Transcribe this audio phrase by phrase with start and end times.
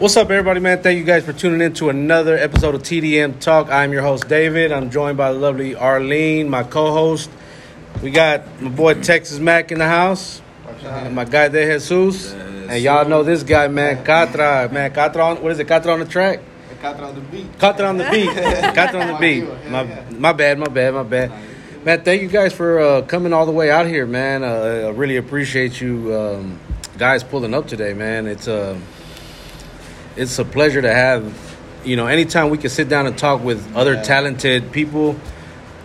[0.00, 0.82] What's up, everybody, man?
[0.82, 3.68] Thank you guys for tuning in to another episode of TDM Talk.
[3.68, 4.72] I'm your host, David.
[4.72, 7.28] I'm joined by the lovely Arlene, my co host.
[8.02, 10.40] We got my boy Texas Mack in the house,
[10.84, 12.32] and my guy De Jesus.
[12.32, 14.72] And y'all know this guy, man, Ktraa.
[14.72, 16.40] Man, Ktraa on, what is it, Ktraa on the track?
[16.80, 17.58] Ktraa on the beat.
[17.58, 18.30] Ktraa on the beat.
[18.30, 19.70] Ktraa on the beat.
[19.70, 19.84] My,
[20.18, 21.30] my bad, my bad, my bad.
[21.84, 24.44] Man, thank you guys for uh, coming all the way out here, man.
[24.44, 26.58] Uh, I really appreciate you um,
[26.96, 28.26] guys pulling up today, man.
[28.26, 28.80] It's a,
[30.16, 31.32] it's a pleasure to have,
[31.84, 34.02] you know, anytime we can sit down and talk with other Yeah.
[34.02, 35.16] talented people,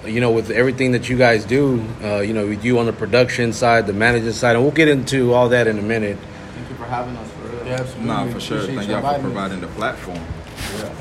[0.05, 2.93] you know, with everything that you guys do, uh, you know, with you on the
[2.93, 6.17] production side, the managing side, and we'll get into all that in a minute.
[6.55, 7.65] Thank you for having us for real.
[7.67, 8.07] Yeah, absolutely.
[8.07, 8.57] Nah, for sure.
[8.59, 9.31] Appreciate Thank you y'all for inviting us.
[9.31, 10.19] providing the platform.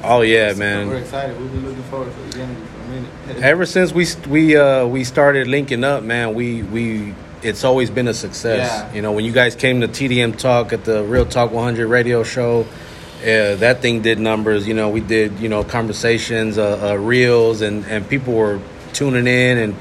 [0.03, 0.89] Oh yeah, man.
[0.89, 1.39] We're excited.
[1.41, 2.95] We've been looking forward to the interview for a
[3.35, 3.43] minute.
[3.45, 8.09] Ever since we we uh, we started linking up, man, we we it's always been
[8.09, 8.69] a success.
[8.71, 8.95] Yeah.
[8.95, 12.23] You know, when you guys came to TDM Talk at the Real Talk 100 radio
[12.25, 12.67] show,
[13.25, 14.69] uh, that thing did numbers.
[14.69, 18.61] You know, we did you know conversations, uh, uh, reels, and and people were
[18.93, 19.75] tuning in, and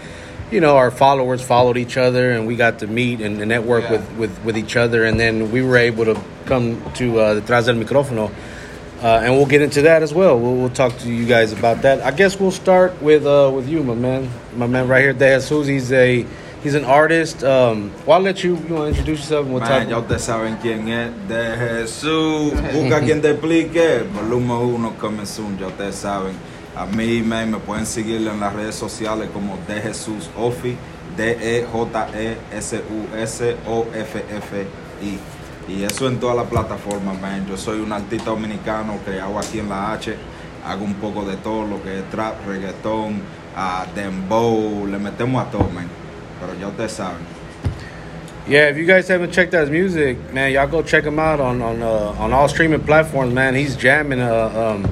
[0.52, 3.83] you know our followers followed each other, and we got to meet and, and network
[3.83, 3.91] Yeah.
[3.91, 7.66] with, with with each other, and then we were able to come to uh, Detrás
[7.66, 8.31] del Micrófono.
[9.02, 10.39] Uh, and we'll get into that as well.
[10.39, 12.00] We'll, we'll talk to you guys about that.
[12.02, 15.35] I guess we'll start with uh, with you, my man, my man right here, De
[15.39, 15.67] Jesus.
[15.67, 16.25] He's a
[16.64, 17.44] he's an artist.
[17.44, 20.03] Um, well, I'll let you you want to introduce yourself and we'll Man, ya talk.
[20.09, 21.11] ustedes saben quién es.
[21.28, 22.53] De Jesús.
[22.73, 24.03] Busca quien te explique.
[24.14, 26.36] Volumen 1 coming soon, ya ustedes saben.
[26.75, 30.69] A mí, man, me pueden seguir en las redes sociales como De Jesús Ofi.
[30.72, 30.78] E
[33.86, 35.19] D-E-J-E-S-U-S-O-F-F-I.
[35.72, 37.45] Y eso en todas las plataformas, man.
[37.47, 40.16] Yo soy un artista dominicano creado aquí en la H.
[40.66, 43.22] Hago un poco de todo lo que es trap, reggaetón,
[43.56, 44.88] a dembow.
[44.88, 45.88] Le metemos a todo, man.
[46.45, 47.23] Pero ya ustedes saben.
[48.47, 51.39] Yeah, if you guys haven't checked out his music, man, y'all go check him out
[51.39, 53.55] on on uh, on all streaming platforms, man.
[53.55, 54.19] He's jamming.
[54.19, 54.91] Uh, um,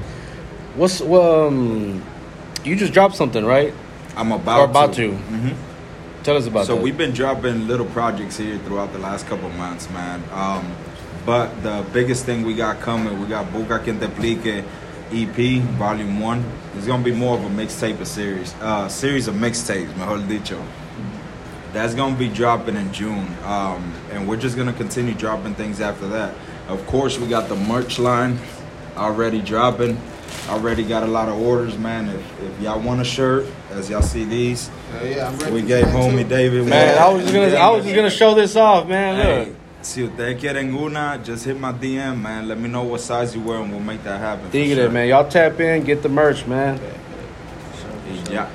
[0.74, 2.02] what's um,
[2.64, 3.74] you just dropped something, right?
[4.16, 5.10] I'm about Or about to.
[5.10, 5.16] to.
[5.16, 5.54] Mhm.
[6.22, 6.82] Tell us about So that.
[6.82, 10.22] we've been dropping little projects here throughout the last couple months, man.
[10.32, 10.64] Um,
[11.26, 14.64] but the biggest thing we got coming, we got Busca Quien Te Explique
[15.12, 16.44] EP Volume One.
[16.76, 20.56] It's gonna be more of a mixtape of series, uh, series of mixtapes, mejor dicho.
[21.72, 26.06] That's gonna be dropping in June, um, and we're just gonna continue dropping things after
[26.08, 26.34] that.
[26.68, 28.38] Of course, we got the merch line
[28.96, 29.98] already dropping.
[30.48, 32.08] Already got a lot of orders, man.
[32.08, 35.62] If, if y'all want a shirt, as y'all see these, Yeah, yeah, I'm ready we
[35.62, 36.28] gave homie too.
[36.28, 36.66] David.
[36.66, 39.16] man, I was just gonna I was just gonna show this off, man.
[39.16, 42.48] Hey, Look, si ustedes quieren una, just hit my DM, man.
[42.48, 44.46] Let me know what size you wear, and we'll make that happen.
[44.46, 44.86] for dig sure.
[44.86, 45.08] it, man.
[45.08, 46.78] Y'all tap in, get the merch, man.
[48.30, 48.48] Yeah.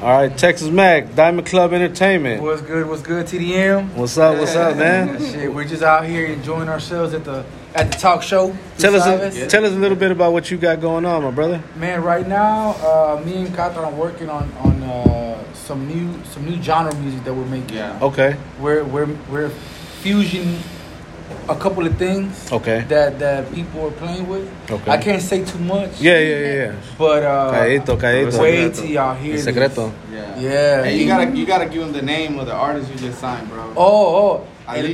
[0.00, 2.40] All right, Texas Mack, Diamond Club Entertainment.
[2.40, 2.88] What's good?
[2.88, 3.26] What's good?
[3.26, 3.94] TDM.
[3.94, 4.38] What's up?
[4.38, 5.20] What's up, man?
[5.32, 7.44] Shit, we're just out here enjoying ourselves at the
[7.74, 8.56] at the talk show.
[8.78, 9.36] Tell us, Cyrus.
[9.36, 11.60] a, tell us a little bit about what you got going on, my brother.
[11.74, 12.00] man.
[12.04, 16.62] Right now, uh, me and Ktraa are working on on uh, some new some new
[16.62, 17.76] genre music that we're making.
[17.76, 17.98] Yeah.
[18.00, 20.60] Okay, We're we're we're fusing
[21.48, 24.48] a couple of things okay, that that people are playing with.
[24.70, 24.90] okay.
[24.90, 26.00] I can't say too much.
[26.00, 26.72] Yeah, yeah, yeah, yeah.
[26.98, 28.40] But uh, Calladito, calladito.
[28.40, 29.44] wait till y'all hear El this.
[29.44, 29.92] secreto.
[30.12, 30.38] Yeah.
[30.38, 30.84] Yeah.
[30.84, 33.48] Hey, you gotta you gotta give him the name of the artist you just signed,
[33.48, 33.72] bro.
[33.76, 34.46] Oh, oh.
[34.68, 34.84] El,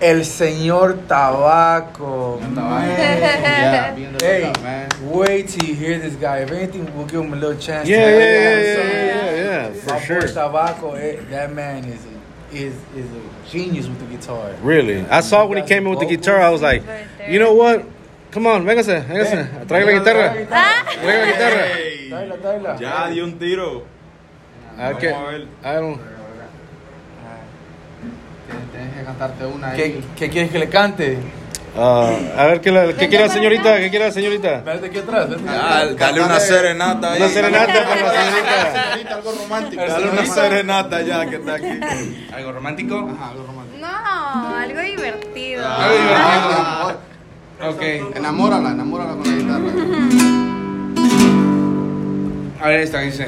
[0.00, 2.38] el señor Tabaco.
[2.40, 3.96] Man.
[3.96, 4.88] be on the Hey, lookout, man.
[5.10, 6.38] wait till you hear this guy.
[6.38, 7.88] If anything, we'll give him a little chance.
[7.88, 10.20] Yeah, to yeah, have yeah, yeah, yeah, yeah, yeah, My for sure.
[10.20, 14.52] boy Tabaco, eh, that man is a, is is a genius with the guitar.
[14.62, 16.40] Really, I saw when he came in with the guitar.
[16.40, 16.82] I was like,
[17.28, 17.84] you know what?
[18.30, 19.66] Come on, véngase, véngase.
[19.66, 20.34] Traiga la guitarra.
[20.34, 21.64] Traiga la guitarra.
[22.10, 22.76] Tráela, tráela.
[22.80, 23.82] ya dio un tiro.
[24.76, 25.16] I Vamos can't.
[25.16, 25.46] a ver.
[25.64, 26.00] I don't.
[28.46, 31.18] Tienes- Tienes que cantarte una ¿Qué, ¿Qué quieres que le cante?
[31.76, 31.80] Uh,
[32.38, 33.78] a ver qué, la, qué quiere la señorita.
[33.78, 34.60] ¿Qué quiere la señorita?
[34.64, 35.28] Vete aquí atrás.
[35.28, 35.42] vete.
[35.48, 37.20] Ah, dale una serenata ahí.
[37.20, 38.84] Una serenata para la señorita.
[38.84, 39.82] Señorita, algo romántico.
[39.84, 41.80] Dale una serenata ya que está aquí.
[42.32, 43.10] ¿Algo romántico?
[43.16, 43.78] Ajá, algo romántico.
[43.80, 45.64] No, algo divertido.
[45.66, 46.94] Ah,
[47.62, 47.82] Ok.
[48.16, 49.70] Enamórala, enamórala con la guitarra.
[52.62, 53.26] A ver esta dice.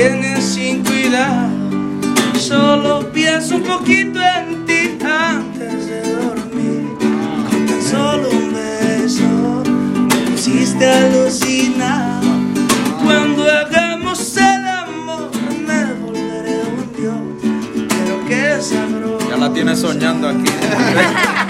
[0.00, 1.50] Tienes sin cuidado.
[2.38, 6.88] Solo pienso un poquito en ti antes de dormir.
[7.50, 9.62] Con tan solo un beso
[10.08, 12.28] me pusiste alucinado.
[13.04, 15.30] Cuando hagamos el amor
[15.66, 17.88] me volveré un dios.
[17.88, 19.28] Pero qué sabroso.
[19.28, 20.50] Ya la tienes soñando aquí.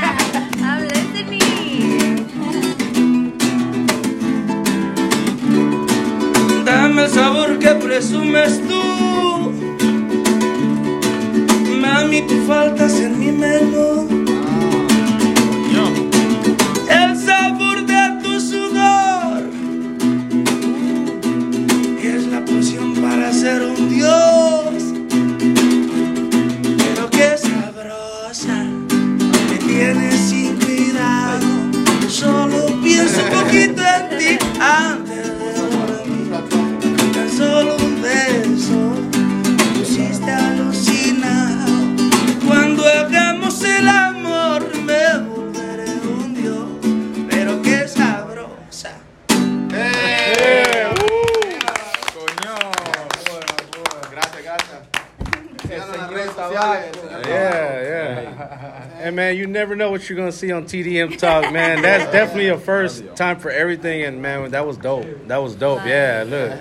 [7.08, 9.52] sabor que presumes tú.
[11.80, 14.08] Mami, tú faltas en mi menú.
[16.88, 19.42] El sabor de tu sudor
[22.02, 24.29] es la poción para ser un dios.
[54.50, 55.62] Gracias, gracias.
[55.62, 56.96] Síganos en las redes sociales.
[56.96, 57.26] señor.
[57.26, 58.84] Yeah, yeah.
[59.00, 61.82] Hey man, you never know what you're gonna see on TDM Talk, man.
[61.82, 65.06] That's definitely a first time for everything, and man, that was dope.
[65.28, 65.86] That was dope.
[65.86, 66.52] Yeah, look,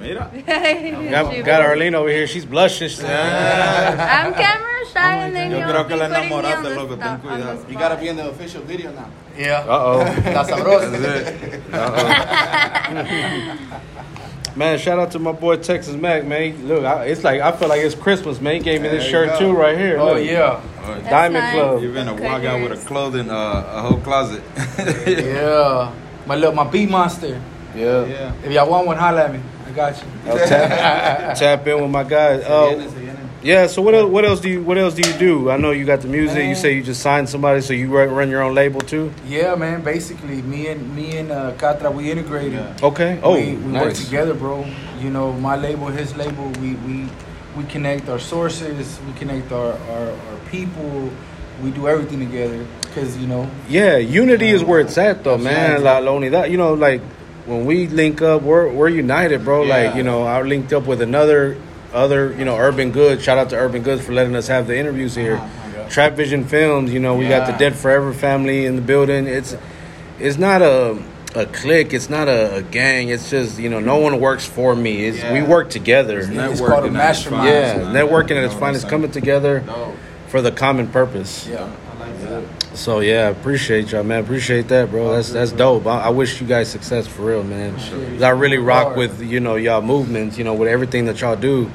[0.00, 0.28] Mira.
[1.10, 2.26] got, got Arlene over here.
[2.26, 2.88] She's blushing.
[2.88, 4.24] She's- ah.
[4.24, 6.70] I'm camera shy and then Yo you're creo que la putting me on enamoraste, the
[6.70, 7.68] loco, ten spot- on the cuidado.
[7.70, 9.08] You gotta be in the official video now.
[9.38, 9.60] Yeah.
[9.68, 9.98] Uh oh.
[10.34, 10.90] La sabrosa.
[14.56, 16.52] Man, shout out to my boy Texas Mack, man.
[16.56, 18.54] He- Look, I, it's like I feel like it's Christmas, man.
[18.54, 19.38] He gave me this There shirt go.
[19.38, 19.98] too, right here.
[19.98, 20.24] Oh Look.
[20.26, 20.60] yeah.
[21.08, 21.54] Diamond nice.
[21.54, 21.82] Club.
[21.82, 24.42] You're gonna Okay, walk out with a clothing, uh, a whole closet.
[25.06, 25.92] Yeah.
[26.26, 27.40] My little my bee monster.
[27.74, 28.04] Yeah.
[28.06, 28.32] Yeah.
[28.44, 29.40] If y'all want one, holla at me.
[29.66, 30.04] I got you.
[30.46, 32.42] Tap, tap in with my guys.
[32.42, 32.99] Se
[33.42, 33.62] Viene, se viene.
[33.62, 33.66] yeah.
[33.66, 34.10] So what else?
[34.10, 34.62] What else do you?
[34.62, 35.50] What else do you do?
[35.50, 36.44] I know you got the music.
[36.46, 39.12] You say you just signed somebody, so you run your own label too.
[39.26, 39.82] Yeah, man.
[39.82, 42.52] Basically, me and me and uh, Ktraa, we integrated.
[42.52, 42.76] Yeah.
[42.82, 43.20] Okay.
[43.22, 44.64] Oh, we, we work together, bro.
[45.00, 46.48] You know, my label, his label.
[46.60, 47.08] We we
[47.56, 48.98] we connect our sources.
[49.06, 51.10] We connect our our, our people.
[51.62, 53.48] We do everything together because you know.
[53.68, 55.82] Yeah, unity is where it's at, though, man.
[55.82, 56.50] La, la unidad.
[56.50, 57.02] You know, like
[57.46, 59.62] when we link up, we're we're united, bro.
[59.62, 61.56] Like you know, I linked up with another
[61.92, 63.22] other, you know, Urban Goods.
[63.22, 65.36] Shout out to Urban Goods for letting us have the interviews here.
[65.36, 65.88] Uh-huh.
[65.88, 66.92] Trap Vision Films.
[66.92, 69.26] You know, we got the Dead Forever family in the building.
[69.26, 69.56] It's
[70.18, 71.02] it's not a
[71.34, 71.92] a clique.
[71.92, 73.08] It's not a, a gang.
[73.08, 75.04] It's just you know, no one works for me.
[75.06, 76.20] It's we work together.
[76.20, 77.48] It's Networking called a its mastermind.
[77.48, 79.96] yeah, networking at its know what I'm finest, coming together Dope.
[80.28, 81.46] for the common purpose.
[81.46, 81.72] Yeah.
[82.70, 82.78] I like that.
[82.78, 84.22] So yeah, appreciate y'all, man.
[84.24, 85.12] Appreciate that, bro.
[85.12, 85.86] That's that's dope.
[85.86, 87.74] I, I wish you guys success for real, man.
[87.74, 90.38] 'Cause I really rock with you know y'all movements.
[90.38, 91.70] You know with everything that y'all do.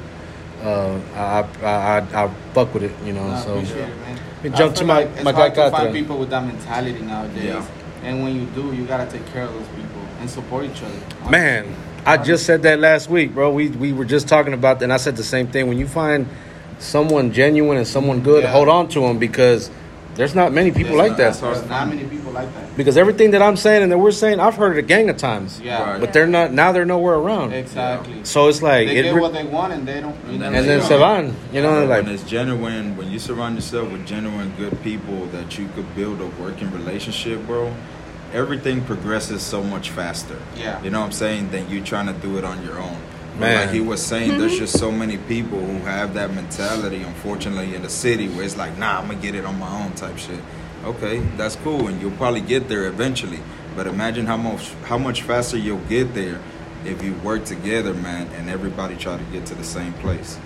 [0.63, 2.91] Uh, I, I I I fuck with it.
[3.05, 3.27] You know.
[3.27, 3.97] No, I so appreciate it,
[4.43, 4.55] man.
[4.55, 7.43] Jump to my- like it's my hard guy to find people with that mentality nowadays.
[7.43, 7.65] Yeah.
[8.03, 11.29] And when you do, you gotta take care of those people and support each other.
[11.31, 11.65] man,
[12.05, 13.51] I just said that last week, bro.
[13.51, 15.67] We we were just talking about that, and I said the same thing.
[15.67, 16.27] When you find
[16.77, 18.51] someone genuine and someone good, Yeah.
[18.51, 19.69] hold on to them because
[20.15, 21.35] there's not many people like that.
[21.39, 22.75] There's not many people like that.
[22.77, 25.17] Because everything that I'm saying and that we're saying, I've heard it a gang of
[25.17, 25.59] times.
[25.61, 25.91] Yeah.
[25.91, 25.99] Right.
[25.99, 26.71] But they're not now.
[26.71, 27.53] They're nowhere around.
[27.53, 28.23] Exactly.
[28.23, 29.03] So it's like They it.
[29.03, 30.15] get re- what they want and they don't.
[30.29, 31.27] You know, and then they se don't.
[31.27, 31.35] van.
[31.53, 35.57] You know, when like it's genuine, when you surround yourself with genuine good people that
[35.57, 37.73] you could build a working relationship, bro,
[38.33, 40.37] everything progresses so much faster.
[40.55, 40.81] Yeah.
[40.83, 41.51] You know what I'm saying?
[41.51, 42.97] Than you trying to do it on your own.
[43.37, 43.65] But Man.
[43.65, 44.61] Like he was saying, there's mm-hmm.
[44.61, 48.77] just so many people who have that mentality, unfortunately, in the city where it's like,
[48.77, 50.39] nah, I'm gonna get it on my own type shit.
[50.85, 53.39] Okay, that's cool, and you'll probably get there eventually.
[53.75, 56.39] But imagine how much how much faster you'll get there
[56.85, 60.39] if you work together, man, and everybody try to get to the same place.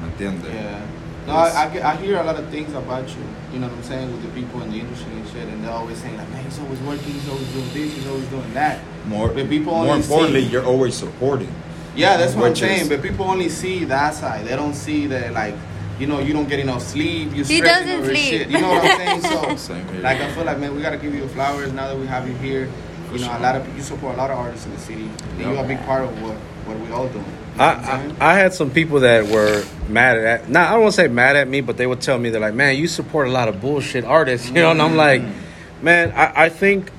[0.00, 0.44] ¿Me entiendes?
[0.44, 0.86] Yeah.
[1.26, 3.24] No, I, I, get- I hear a lot of things about you.
[3.52, 5.72] You know what I'm saying with the people in the industry and shit, and they're
[5.72, 8.80] always saying like, man, he's always working, he's always doing this, he's always doing that.
[9.06, 11.52] More, But people more importantly, see- you're always supporting.
[11.96, 12.88] Yeah, that's what I'm saying.
[12.88, 14.46] But people only see that side.
[14.46, 15.54] They don't see that like,
[15.98, 17.30] you know, you don't get enough sleep.
[17.34, 18.18] You He stressing doesn't over sleep.
[18.18, 18.48] shit.
[18.50, 19.56] You know what I'm saying?
[19.56, 22.06] So, Same like, I feel like man, we gotta give you flowers now that we
[22.06, 22.70] have you here.
[23.12, 25.08] You know, a lot of you support a lot of artists in the city.
[25.30, 26.34] And you're a big part of what
[26.66, 27.24] what we all doing.
[27.24, 28.32] You know I, I'm I.
[28.32, 30.48] I had some people that were mad at.
[30.50, 32.40] Not I don't want to say mad at me, but they would tell me they're
[32.40, 34.72] like, man, you support a lot of bullshit artists, you know.
[34.72, 35.32] And I'm like, mm.
[35.80, 36.90] man, I, I think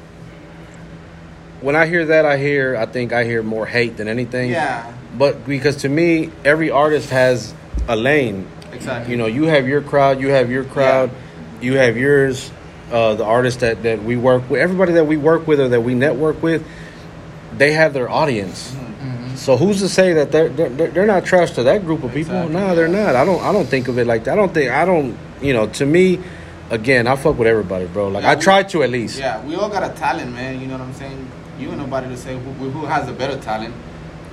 [1.61, 4.49] when I hear that, I hear I think I hear more hate than anything.
[4.51, 7.53] yeah, But because to me, every artist has
[7.87, 8.47] a lane.
[8.73, 9.11] exactly.
[9.11, 11.09] You know, you have your crowd, you have your crowd,
[11.61, 12.51] you have yours.
[12.91, 15.81] Uh, the artists that, that we work with, everybody that we work with or that
[15.81, 16.65] we network with,
[17.57, 18.71] they have their audience.
[18.71, 19.35] Mm-hmm.
[19.35, 22.33] So who's to say that they're, they're they're not trash to that group of people?
[22.33, 23.15] Exactly, no, they're not.
[23.17, 24.33] I don't I don't think of it like that.
[24.33, 25.17] I don't think I don't.
[25.41, 26.19] You know, to me,
[26.69, 28.07] again, I fuck with everybody, bro.
[28.07, 29.19] Like Yeah, I we- try to at least.
[29.19, 30.61] Yeah, we all got a talent, man.
[30.61, 31.27] You know what I'm saying?
[31.59, 33.73] You and nobody to say who, who has a better talent.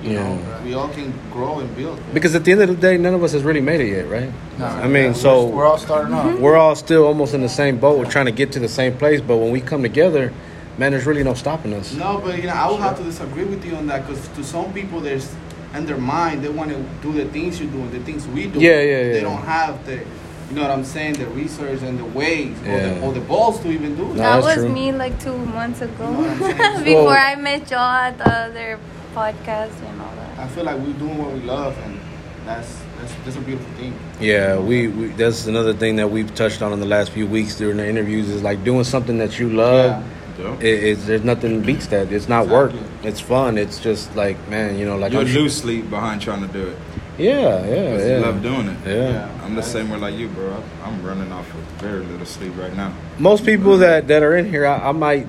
[0.03, 0.23] You Yeah.
[0.23, 1.99] know, we all can grow and build.
[2.13, 4.09] Because at the end of the day, none of us has really made it yet,
[4.09, 4.29] right?
[4.59, 6.25] No, I mean, yeah, so- we're, we're all starting off.
[6.27, 6.41] Mm-hmm.
[6.41, 7.97] We're all still almost in the same boat.
[7.97, 10.31] We're trying to get to the same place, but when we come together,
[10.77, 11.93] man, there's really no stopping us.
[11.93, 14.43] No, but you know, I would have to disagree with you on that because to
[14.43, 15.33] some people, there's
[15.73, 18.47] in their mind they want to do the things you do and the things we
[18.47, 18.59] do.
[18.59, 19.11] Yeah, yeah, yeah.
[19.13, 20.01] They don't have the,
[20.49, 23.59] you know what I'm saying, the research and the ways or, the, or the balls
[23.61, 24.07] to even do it.
[24.09, 24.69] No, that that's was true.
[24.73, 26.05] me like two months ago.
[26.09, 26.83] You know what I'm saying?
[26.83, 28.79] Before Well- I met y'all at the other
[29.15, 30.39] podcast and all that.
[30.39, 31.99] I feel like we're doing what we love, and
[32.45, 33.97] that's that's, that's a beautiful thing.
[34.21, 37.57] Yeah, we, we that's another thing that we've touched on in the last few weeks
[37.57, 40.03] during the interviews is like doing something that you love.
[40.39, 40.53] Yeah.
[40.59, 42.11] It, it's there's nothing beats that.
[42.11, 42.73] It's not work.
[43.03, 43.57] It's fun.
[43.57, 46.51] It's just like man, you know, like You'll I'm sure- lose sleep behind trying to
[46.53, 46.77] do it.
[47.17, 48.17] Yeah, yeah, yeah.
[48.19, 48.77] Love doing it.
[48.85, 49.29] Yeah.
[49.43, 50.61] I'm the same way like you, bro.
[50.83, 52.93] I'm running off of very little sleep right now.
[53.19, 55.27] Most people that that are in here, I, I might,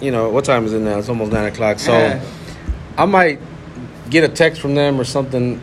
[0.00, 0.98] you know, what time is it now?
[0.98, 1.78] It's almost nine o'clock.
[1.78, 2.22] So Yeah.
[2.98, 3.40] I might
[4.10, 5.60] get a text from them or something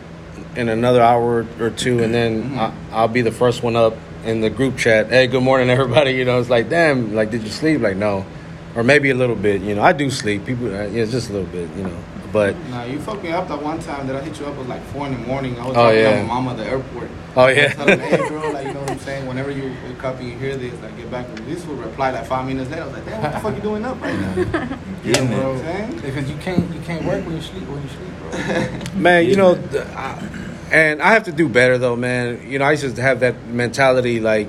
[0.56, 2.58] in another hour or two, and then Mm-hmm.
[2.58, 5.08] I, I'll be the first one up in the group chat.
[5.08, 6.10] Hey, good morning, everybody.
[6.18, 7.80] You know, it's like, damn, like, did you sleep?
[7.80, 8.26] Like, no,
[8.74, 9.62] or maybe a little bit.
[9.62, 10.44] You know, I do sleep.
[10.44, 11.70] People, uh, yeah, just a little bit.
[11.76, 11.96] You know,
[12.32, 14.54] but Nah, you fucked me up that one time that I hit you up.
[14.54, 15.58] It was like four in the morning.
[15.58, 16.20] I was Oh, talking yeah.
[16.20, 17.08] to my mom at the airport.
[17.36, 17.66] Oh, yeah.
[17.66, 19.26] was telling her, hey, bro, like you know what I'm saying.
[19.26, 21.54] Whenever you wake up and you hear this, like get back to me.
[21.54, 22.82] This would reply like five minutes later.
[22.82, 24.34] I was like, damn, what the fuck you doing up right now?
[24.36, 25.46] you know Getting what.
[25.46, 26.00] I'm saying?
[26.00, 29.00] Because you can't you can't work when you sleep when you sleep, bro.
[29.00, 30.28] man, you know, th- I,
[30.72, 32.48] and I have to do better though, man.
[32.50, 34.48] You know, I used to have that mentality like.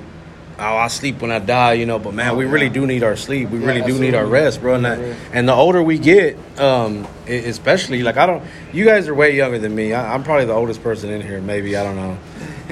[0.58, 1.98] Oh, I sleep when I die, you know.
[1.98, 2.50] But man, Oh, we yeah.
[2.52, 3.50] really do need our sleep.
[3.50, 4.74] We Yeah, really do need our rest, bro.
[4.74, 5.20] And, that, Rest.
[5.32, 8.42] and the older we get, um, especially like I don't.
[8.72, 9.92] You guys are way younger than me.
[9.94, 11.40] I, I'm probably the oldest person in here.
[11.40, 12.16] Maybe I don't know.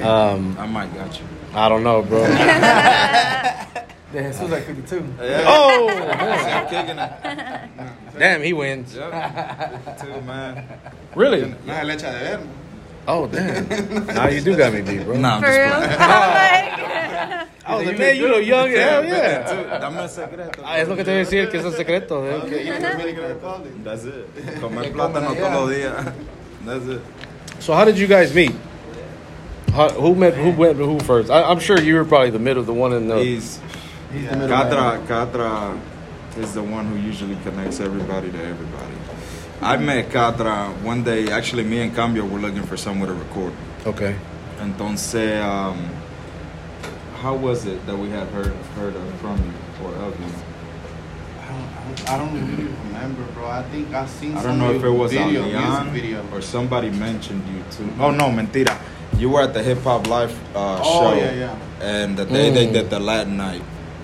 [0.08, 1.25] Um, I might got you.
[1.54, 2.25] I don't know, bro.
[4.12, 5.04] Yeah, it was like 52.
[5.46, 8.18] oh, I'm kicking it.
[8.18, 8.96] damn, he wins.
[8.96, 10.00] Yep.
[10.00, 10.66] Too, man.
[11.14, 11.54] Really?
[11.64, 12.40] Nah, leche de ver.
[13.06, 13.68] Oh, damn.
[14.06, 15.16] now you do got me beat, bro.
[15.16, 15.70] Nah, I'm For just real?
[15.96, 16.90] playing.
[17.71, 18.71] I'm I was like, man, you look young.
[18.71, 19.79] Hell yeah.
[19.79, 20.62] Dame un secreto.
[20.65, 22.25] Ah, es lo que te voy a decir, que es un secreto.
[22.25, 22.35] ¿eh?
[22.35, 23.85] Okay, you Dominican Republic.
[23.85, 24.27] That's it.
[24.61, 26.12] Comer plátano todos los días.
[26.65, 27.00] That's it.
[27.61, 28.55] So how did you guys meet?
[29.73, 31.31] How, who met who went to who first?
[31.31, 33.23] I, I'm sure you were probably the middle, of the one in the.
[33.23, 33.61] He's
[34.12, 34.31] He's Yeah.
[34.31, 34.57] the middle.
[34.57, 35.07] Ktraa.
[35.07, 35.79] Ktraa
[36.39, 38.95] is the one who usually connects everybody to everybody.
[39.62, 41.31] I met Ktraa one day.
[41.31, 43.53] Actually, me and Cambio were looking for somewhere to record.
[43.87, 44.17] Okay.
[44.59, 45.89] Entonces, um,
[47.21, 50.27] how was it that we had heard heard of from you or of you?
[51.41, 53.47] I don't, I don't, really remember, bro.
[53.49, 56.25] I think I've seen I don't know if it was video, music Alian video.
[56.33, 57.91] or somebody mentioned you too.
[57.99, 58.79] Oh no, mentira.
[59.19, 61.57] You were at the Hip Hop Life uh, Oh, show, yeah, yeah.
[61.83, 62.73] and the day they Mm.
[62.73, 63.62] did the Latin night,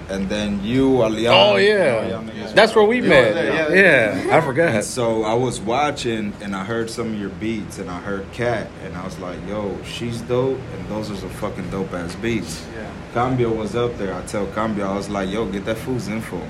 [0.08, 1.30] and then you, Alian.
[1.32, 3.34] Oh you yeah, y'all that's where we You met.
[3.34, 4.32] were Yeah, yeah.
[4.32, 4.84] I And forgot.
[4.84, 8.68] so I was watching, and I heard some of your beats, and I heard Cat,
[8.84, 12.64] and I was like, "Yo, she's dope, and those are some fucking dope ass beats."
[12.74, 12.88] Yeah.
[13.14, 14.14] Cambio was up there.
[14.14, 16.40] I tell Cambio, I was like, "Yo, get that fool's info."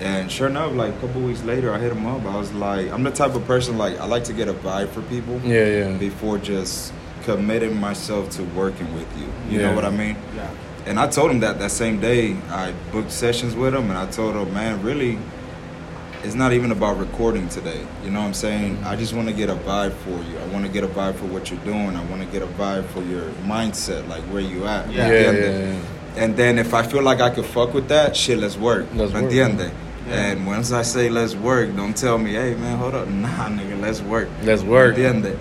[0.00, 2.24] And sure enough, like a couple weeks later, I hit him up.
[2.26, 4.88] I was like, "I'm the type of person like I like to get a vibe
[4.90, 5.96] for people Yeah, yeah.
[5.96, 6.92] before just
[7.24, 9.26] committing myself to working with you.
[9.50, 9.70] You Yeah.
[9.70, 10.48] know what I mean?" Yeah.
[10.86, 12.36] And I told him that that same day.
[12.48, 15.18] I booked sessions with him, and I told him, man, really,
[16.22, 17.84] it's not even about recording today.
[18.04, 18.82] You know what I'm saying?
[18.84, 20.38] I just want to get a vibe for you.
[20.38, 21.96] I want to get a vibe for what you're doing.
[21.96, 24.90] I want to get a vibe for your mindset, like where you at.
[24.92, 25.10] Yeah.
[25.10, 25.82] Yeah, yeah, yeah.
[26.16, 28.86] And then if I feel like I could fuck with that, shit, let's work.
[28.94, 29.72] Let's work, entiendes?
[30.08, 30.14] yeah.
[30.14, 33.80] And once I say let's work, don't tell me, hey man, hold up, nah, nigga,
[33.80, 34.28] let's work.
[34.42, 34.96] Let's work.
[34.96, 35.38] ¿Me entiendes?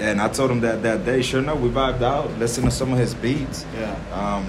[0.00, 1.22] And I told him that that day.
[1.22, 2.30] Sure enough, we vibed out.
[2.38, 3.64] Listened to some of his beats.
[3.74, 3.96] Yeah.
[4.12, 4.46] Um,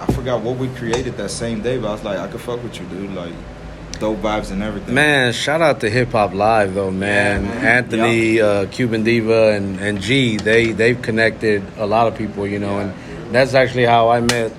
[0.00, 2.62] I forgot what we created that same day, but I was like, I could fuck
[2.62, 3.14] with you, dude.
[3.14, 3.32] Like,
[3.98, 4.94] dope vibes and everything.
[4.94, 7.44] Man, shout out to Hip Hop Live though, man.
[7.44, 7.64] Yeah, man.
[7.66, 12.58] Anthony, uh, Cuban Diva, and and G, they they've connected a lot of people, you
[12.58, 12.94] know, and
[13.34, 14.52] that's actually how I met.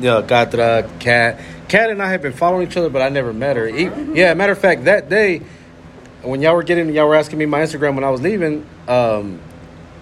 [0.00, 3.56] Yeah, Ktraa, Cat, Cat, and I have been following each other, but I never met
[3.56, 3.68] her.
[3.68, 5.42] E- Yeah, matter of fact, that day
[6.22, 8.64] when y'all were getting, y'all were asking me my Instagram when I was leaving.
[8.88, 9.40] Um,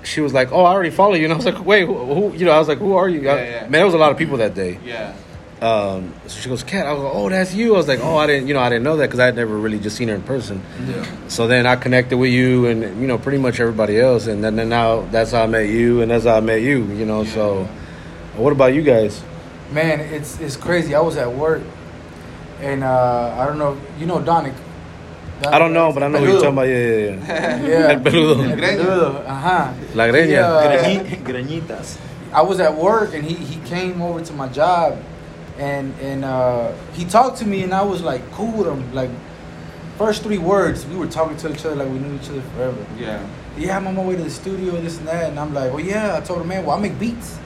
[0.05, 2.33] she was like, "Oh, I already follow you," and I was like, "Wait, who?" who
[2.37, 3.61] you know, I was like, "Who are you?" I- Yeah, yeah.
[3.63, 4.79] Man, there was a lot of people that day.
[4.85, 5.13] Yeah.
[5.61, 8.17] Um, so she goes, "Cat." I was like, "Oh, that's you." I was like, "Oh,
[8.17, 10.07] I didn't, you know, I didn't know that because I had never really just seen
[10.09, 11.05] her in person." Yeah.
[11.27, 14.55] So then I connected with you and you know pretty much everybody else, and then,
[14.55, 16.85] then now that's how I met you, and that's how I met you.
[16.85, 17.65] You know, so
[18.37, 19.21] what about you guys?
[19.73, 20.95] Man, it's it's crazy.
[20.95, 21.63] I was at work,
[22.61, 23.77] and uh, I don't know.
[23.99, 24.55] You know Donick.
[25.47, 26.69] I don't know, but I know what you're talking about.
[26.69, 27.67] Yeah, yeah, yeah.
[27.69, 27.93] Yeah.
[27.93, 28.43] El peludo.
[28.51, 29.73] El peludo, Ajá.
[29.95, 30.85] La greña.
[30.85, 31.99] He, uh, Greñitas.
[32.33, 34.99] I was at work and he, he came over to my job
[35.59, 39.11] and and uh, he talked to me and I was like cool with him like
[39.97, 42.85] first three words we were talking to each other like we knew each other forever
[42.99, 43.27] Yeah.
[43.57, 45.81] yeah I'm on my way to the studio this and that and I'm like well
[45.85, 47.39] yeah I told him man well I make beats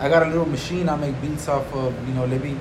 [0.00, 2.56] I got a little machine I make beats off of you know let me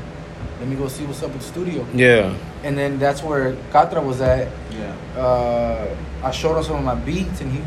[0.60, 2.34] let me go see what's up at the studio Yeah.
[2.64, 4.94] and then that's where Ktraa was at Yeah.
[5.22, 7.62] uh, I showed him some of my beats and he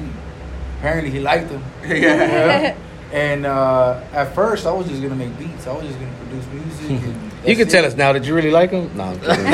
[0.78, 1.62] apparently he liked them.
[1.84, 2.74] Yeah.
[3.12, 5.66] And uh, at first, I was just gonna make beats.
[5.68, 6.90] I was just gonna produce music.
[6.90, 8.12] And You can that's tell us now.
[8.12, 8.90] Did you really like him?
[8.96, 9.44] No, I'm kidding.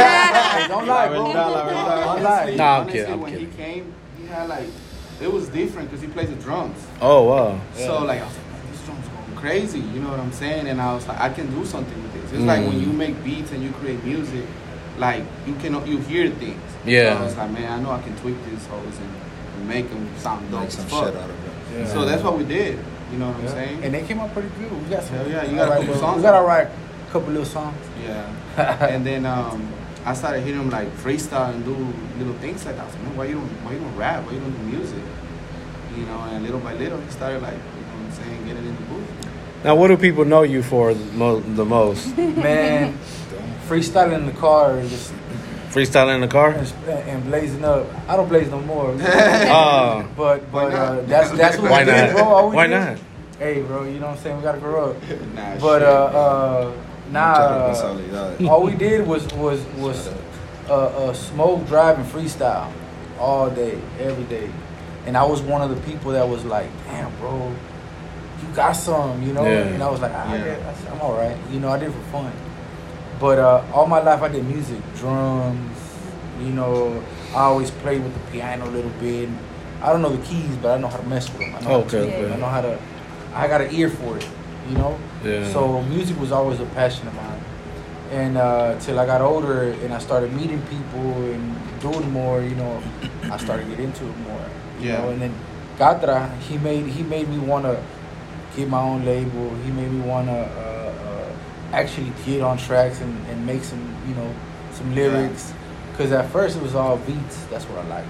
[0.73, 1.25] Don't lie, bro.
[1.31, 2.15] La verdad, la.
[2.15, 2.41] Don't lie.
[2.41, 3.51] Honestly, Nah, I'm honestly, kidding, I'm when kidding.
[3.51, 4.69] he came, he had like,
[5.21, 6.79] it was different because he plays the drums.
[7.03, 7.61] oh wow.
[7.75, 9.81] So like I was like, these drums going crazy.
[9.81, 10.67] You know what I'm saying?
[10.69, 12.01] And I was like, I can do something
[12.33, 12.41] with this.
[12.41, 12.87] It's like when Mm.
[12.87, 14.45] you make beats and you create music,
[14.99, 16.61] like you can you hear things.
[16.85, 17.15] Yeah.
[17.17, 19.11] So I was like, man, I know I can tweak these hoes and,
[19.57, 21.05] and make them sound dope Make some fuck.
[21.07, 21.53] shit out of it.
[21.79, 21.87] Yeah.
[21.87, 22.79] So that's what we did.
[23.13, 23.85] You know what I'm saying?
[23.85, 24.73] And they came out pretty good.
[24.73, 25.17] We got some.
[25.17, 26.41] Hell yeah, you got a alright couple songs We got out.
[26.43, 26.69] alright,
[27.13, 27.77] couple little songs.
[28.03, 28.87] Yeah.
[28.93, 29.73] and then um,
[30.05, 31.77] I started hearing them like freestyle and do
[32.19, 32.83] little things like that.
[32.83, 34.25] I was like, man, why you don't why you don't rap?
[34.27, 35.03] Why you don't do music?
[35.97, 38.65] You know, and little by little he started like, you know what I'm saying, getting
[38.67, 39.02] in the booth.
[39.65, 42.17] Now, what do people know you for the mo- the most?
[42.19, 42.99] Man,
[43.69, 45.13] freestyling in the car and just
[45.71, 46.51] Freestyling in the car?
[46.51, 47.87] and, and blazing up.
[48.09, 48.95] I don't blaze no more.
[49.01, 52.13] Oh, But but uh, that's that's what Why we did, not?
[52.13, 52.25] bro.
[52.25, 52.99] All we Why did- not?
[53.39, 54.37] Hey, bro, you know what I'm saying?
[54.37, 54.97] We gotta grow up.
[55.35, 55.89] Nah, But shit.
[55.89, 56.73] uh, uh,
[57.11, 57.33] nah.
[57.33, 60.09] Uh, all we did was was was
[60.69, 62.71] uh, uh, smoke, drive, and freestyle
[63.19, 64.51] all day, every day.
[65.07, 67.53] And I was one of the people that was like, "Damn, bro,
[68.43, 69.45] you got some," you know.
[69.45, 69.75] Yeah.
[69.75, 70.45] And I was like, I Yeah.
[70.45, 71.71] get, I'm all right, you know.
[71.71, 72.33] I did it for fun.
[73.21, 75.79] But uh, all my life, I did music, drums.
[76.41, 77.03] You know,
[77.35, 79.29] I always played with the piano a little bit.
[79.81, 81.55] I don't know the keys, but I know how to mess with them.
[81.55, 82.33] I know how Okay, to, okay.
[82.33, 82.79] I know how to.
[83.35, 84.27] I got an ear for it,
[84.69, 84.99] you know.
[85.25, 85.51] Yeah.
[85.53, 87.41] So music was always a passion of mine.
[88.11, 92.55] And uh, till I got older and I started meeting people and doing more, you
[92.57, 92.83] know,
[93.31, 94.45] I started getting into it more.
[94.81, 94.99] You Yeah.
[95.03, 95.35] know, and then
[95.79, 97.83] Ktraa, he made he made me want to
[98.57, 99.55] get my own label.
[99.65, 101.33] He made me want to uh, uh,
[101.73, 104.35] actually get on tracks and, and make some, you know,
[104.73, 105.53] some lyrics.
[105.93, 107.45] Because at first it was all beats.
[107.51, 108.09] That's what I liked.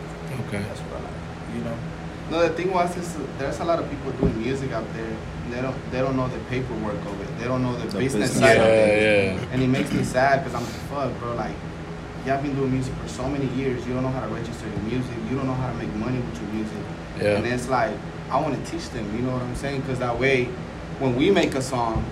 [0.49, 0.63] okay.
[0.63, 1.57] That's what I liked.
[1.57, 1.77] You know.
[2.31, 5.17] No, the thing was is there's a lot of people doing music out there.
[5.51, 7.39] They don't they don't know the paperwork of it.
[7.39, 8.39] They don't know the, The business, business.
[8.39, 9.37] side of it.
[9.37, 9.47] yeah.
[9.53, 11.35] And it makes me sad because I'm like, fuck, bro.
[11.35, 11.55] Like,
[12.25, 13.85] y'all been doing music for so many years.
[13.87, 15.13] You don't know how to register your music.
[15.29, 16.79] You don't know how to make money with your music.
[17.21, 17.37] Yeah.
[17.37, 17.93] And it's like
[18.33, 19.05] I want to teach them.
[19.15, 19.83] You know what I'm saying?
[19.83, 20.45] Because that way,
[20.99, 22.05] when we make a song,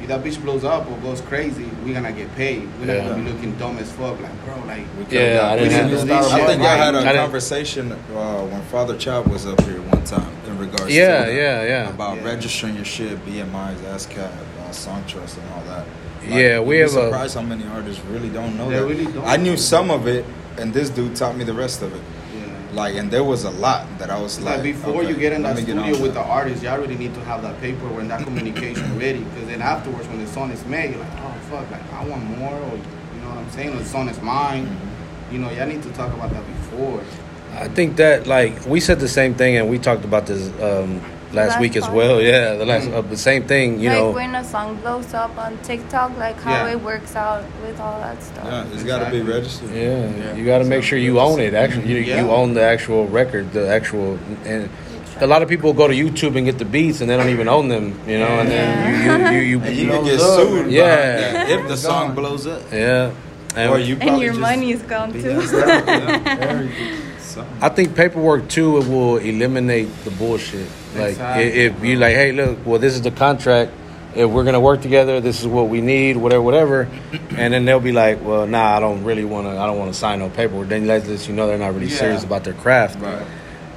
[0.00, 2.68] if that bitch blows up or goes crazy, we're gonna get paid.
[2.80, 4.20] We're not gonna be looking dumb as fuck.
[4.20, 4.84] Like, bro, like.
[5.08, 7.06] Yeah, got- I didn't didn't have do this I shit think I had right.
[7.06, 11.26] a I conversation uh, when Father Chop was up here one time in regards Yeah,
[11.26, 11.90] to yeah, yeah.
[11.90, 12.24] about Yeah.
[12.24, 15.86] registering your shit, BMIs, ASCAP, uh, Songtrust, and all that.
[16.26, 18.86] Yeah, we you'd have be a- surprised how many artists really don't know They that.
[18.86, 19.24] really don't.
[19.24, 20.24] I knew some of it,
[20.58, 22.00] and this dude taught me the rest of it.
[22.72, 22.80] Yeah.
[22.80, 25.32] Like, and there was a lot that I was like, like before okay, you get
[25.32, 27.42] in let that me get studio on with the artist, y'all already need to have
[27.42, 29.20] that paperwork and that communication ready.
[29.20, 32.24] Because then afterwards, when the song is made, you're like, oh fuck, like I want
[32.24, 33.74] more, or you know what I'm saying?
[33.74, 34.66] Or the song is mine.
[34.66, 35.34] Mm-hmm.
[35.34, 37.02] You know, y'all need to talk about that before.
[37.54, 41.02] I think that like we said the same thing, and we talked about this um,
[41.34, 42.20] last Last week as well.
[42.20, 42.94] Yeah, the last Mm.
[42.94, 43.78] uh, the same thing.
[43.80, 46.72] You like know, when a song blows up on TikTok, like how Yeah.
[46.72, 48.44] it works out with all that stuff.
[48.44, 49.70] Yeah, it's got to be registered.
[49.74, 51.54] yeah, you got to make sure you own it.
[51.54, 52.20] Actually, you, Yeah.
[52.22, 54.18] you own the actual record, the actual.
[54.44, 54.68] And
[55.20, 57.48] a lot of people go to YouTube and get the beats, and they don't even
[57.48, 57.94] own them.
[58.06, 60.40] You know, and then you you you, you, And you can get up.
[60.40, 60.70] sued.
[60.70, 61.48] Yeah.
[61.54, 62.14] if the song gone.
[62.16, 62.62] blows up.
[62.72, 63.10] yeah.
[63.54, 65.38] And Or you and your money is gone too.
[67.60, 70.66] I think paperwork too it will eliminate the bullshit.
[70.94, 73.72] Like Exactly, if you like, hey, look, well, this is the contract.
[74.14, 76.88] If we're gonna work together, this is what we need, whatever, whatever.
[77.36, 79.52] And then they'll be like, well, nah, I don't really want to.
[79.58, 80.68] I don't want to sign no paperwork.
[80.68, 81.96] Then that lets you know they're not really Yeah.
[81.96, 83.00] serious about their craft.
[83.00, 83.22] Right.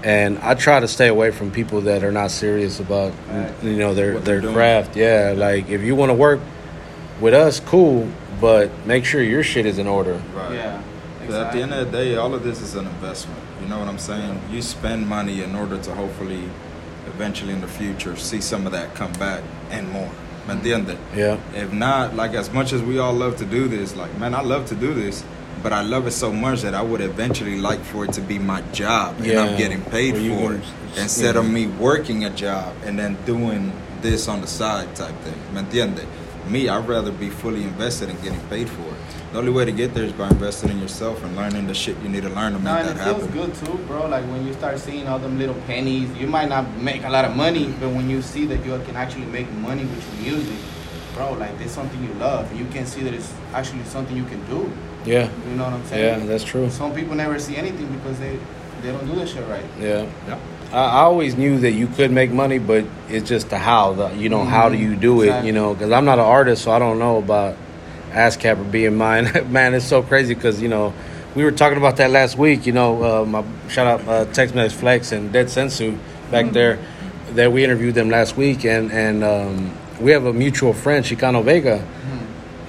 [0.04, 3.52] And I try to stay away from people that are not serious about, Right.
[3.64, 4.98] you know, their What their craft.
[4.98, 6.42] Yeah, like if you want to work
[7.22, 8.08] with us, cool,
[8.42, 10.20] but make sure your shit is in order.
[10.36, 10.56] Right.
[10.56, 10.82] Yeah.
[11.28, 13.40] But at the end of the day, all of this is an investment.
[13.64, 14.40] You know what I'm saying?
[14.52, 16.44] You spend money in order to hopefully,
[17.16, 20.12] eventually in the future, see some of that come back and more.
[20.48, 21.40] End Yeah.
[21.56, 24.42] If not, like as much as we all love to do this, like man, I
[24.42, 25.24] love to do this,
[25.64, 28.38] but I love it so much that I would eventually like for it to be
[28.38, 29.42] my job and Yeah.
[29.42, 30.64] I'm getting paid you for it
[30.98, 35.40] instead of me working a job and then doing this on the side type thing.
[35.54, 36.06] ¿Me entiende?
[36.48, 38.95] Me, I'd rather be fully invested in getting paid for it.
[39.36, 41.98] The only way to get there is by investing in yourself and learning the shit
[42.02, 43.38] you need to learn to make No, and that it feels happen.
[43.38, 44.08] good too, bro.
[44.08, 47.26] Like when you start seeing all them little pennies, you might not make a lot
[47.26, 50.56] of money, but when you see that you can actually make money with your music,
[51.14, 54.24] bro, like it's something you love, and you can see that it's actually something you
[54.24, 54.72] can do.
[55.04, 55.30] Yeah.
[55.50, 56.22] You know what I'm saying?
[56.22, 56.70] Yeah, that's true.
[56.70, 58.40] Some people never see anything because they
[58.84, 59.66] they don't do this shit right.
[59.78, 60.10] Yeah.
[60.30, 60.40] Yeah.
[60.72, 63.96] I, I always knew that you could make money, but it's just the how.
[63.96, 65.26] The you know how do you do it?
[65.26, 65.48] Exactly.
[65.48, 67.58] You know, because I'm not an artist, so I don't know about
[68.16, 69.30] ASCAP or being mine.
[69.52, 70.94] Man, it's so crazy because you know
[71.36, 72.66] we were talking about that last week.
[72.66, 75.98] You know, uh, my shout out uh, Tex Mex Flex and Dead Sensu.
[76.32, 76.80] back there
[77.34, 81.44] that we interviewed them last week, and and um, we have a mutual friend, Chicano
[81.44, 81.86] Vega.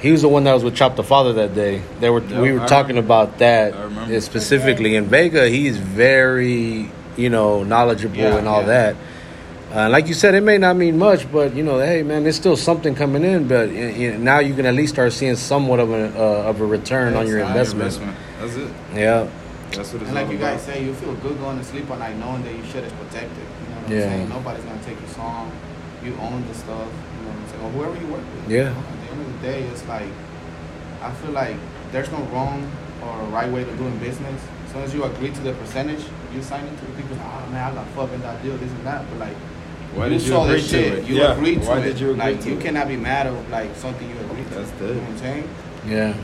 [0.00, 1.80] He was the one that was with Chop the Father that day.
[2.00, 3.06] They were Yeah, we were I talking remember.
[3.06, 5.48] about that specifically in Vega.
[5.48, 8.66] He's very you know knowledgeable Yeah, and all yeah.
[8.92, 8.96] that.
[9.76, 12.36] Uh, like you said, it may not mean much, but you know, hey man, there's
[12.36, 13.46] still something coming in.
[13.46, 16.48] But you you know, now you can at least start seeing somewhat of a uh,
[16.48, 18.16] of a return on your That's investment.
[18.40, 18.70] That's it.
[18.94, 19.28] Yeah,
[19.72, 20.56] That's what it's And like all you about.
[20.56, 22.92] guys say, you feel good going to sleep at night knowing that your shit is
[22.94, 23.36] protected.
[23.36, 23.96] You know what Yeah.
[24.04, 24.28] I'm saying?
[24.30, 25.52] Nobody's gonna take your song.
[26.02, 26.88] You own the stuff.
[26.88, 27.64] You know what I'm saying?
[27.64, 28.48] Or whoever you work with.
[28.50, 28.56] Yeah.
[28.56, 28.80] You know?
[28.80, 30.08] At the end of the day, it's like
[31.02, 31.56] I feel like
[31.92, 32.64] there's no wrong
[33.04, 34.40] or right way to doing business.
[34.64, 36.00] As soon as you agree to the percentage,
[36.32, 37.18] you sign into the people.
[37.20, 39.04] Oh man, I got fucking that deal, this and that.
[39.10, 39.36] But like,
[39.96, 40.92] Why you did you saw agree this to shit.
[40.98, 41.04] it?
[41.06, 41.84] You Yeah, agreed to why it.
[41.84, 42.60] did you agree like, to you it?
[42.62, 44.54] cannot be mad of like something you agreed to.
[44.56, 45.48] That's You know what I'm saying?
[45.88, 46.14] yeah,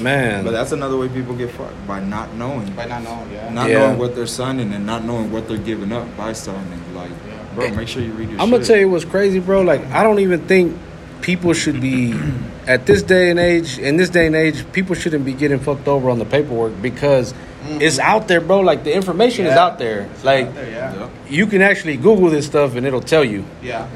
[0.00, 0.44] man.
[0.44, 2.70] But that's another way people get fucked by not knowing.
[2.74, 3.52] By not knowing, yeah.
[3.52, 3.78] Not Yeah.
[3.80, 6.80] knowing what they're signing and not knowing what they're giving up by signing.
[6.94, 7.10] Like,
[7.54, 8.52] bro, make sure you read your I'm shit.
[8.52, 9.62] gonna tell you what's crazy, bro.
[9.62, 10.76] Like, I don't even think
[11.22, 12.14] people should be
[12.66, 13.78] at this day and age.
[13.78, 17.32] In this day and age, people shouldn't be getting fucked over on the paperwork because
[17.82, 18.60] it's out there, bro.
[18.60, 20.08] Like the information is out there.
[20.24, 20.94] Like Out there, yeah.
[20.94, 21.08] Yeah.
[21.28, 23.44] you can actually Google this stuff and it'll tell you.
[23.62, 23.86] Yeah.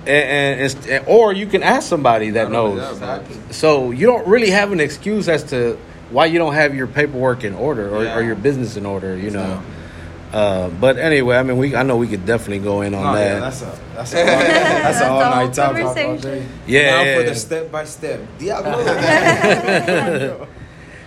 [0.00, 3.00] And, and it's, and- or you can ask somebody that Not only knows.
[3.00, 3.20] that.
[3.20, 3.52] Exactly.
[3.52, 5.76] So you don't really have an excuse as to
[6.10, 8.16] why you don't have your paperwork in order or, Yeah.
[8.16, 9.16] or your business in order.
[9.16, 9.62] You know.
[10.32, 13.14] Uh, but anyway, I mean, we I know we could definitely go in on No,
[13.14, 13.24] that.
[13.34, 15.82] yeah, that's a that's a all, that's a all That's the whole night topic.
[15.84, 16.48] conversation.
[16.68, 16.90] yeah.
[16.90, 17.28] Now yeah, for yeah.
[17.30, 18.20] the step by step.
[18.38, 20.46] Diablo.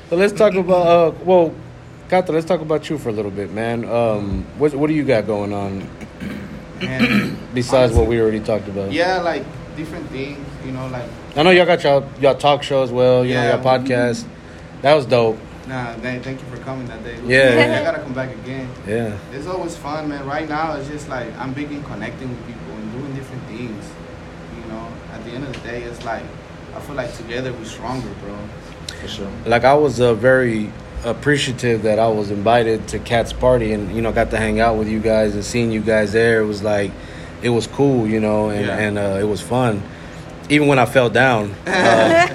[0.10, 1.54] So let's talk about uh, well,
[2.22, 3.86] Ktraa, let's talk about you for a little bit, man.
[3.86, 5.90] Um, what what do you got going on
[6.82, 8.92] And besides what we already talked about?
[8.92, 9.44] yeah, like
[9.76, 13.34] different things, you know, like I know y'all got y'all y'all talk shows, well, you
[13.34, 13.56] know, Yeah.
[13.56, 14.26] y'all podcast.
[14.82, 15.38] That was dope.
[15.68, 17.18] nah, th- thank you for coming that day.
[17.26, 17.80] Yeah.
[17.80, 18.68] I gotta come back again.
[18.88, 20.26] Yeah, It's always fun, man.
[20.28, 23.86] Right now, it's just like I'm big in connecting with people and doing different things.
[24.60, 26.24] You know, at the end of the day, it's like
[26.76, 28.36] I feel like together we're stronger, bro.
[29.02, 29.32] For sure.
[29.46, 30.70] like I was uh, very
[31.06, 34.78] appreciative that I was invited to Cat's party and you know got to hang out
[34.78, 36.42] with you guys and seeing you guys there.
[36.42, 36.92] It was like
[37.42, 38.78] it was cool, you know, and Yeah.
[38.78, 39.82] and uh, it was fun.
[40.50, 42.28] Even when I fell down, uh,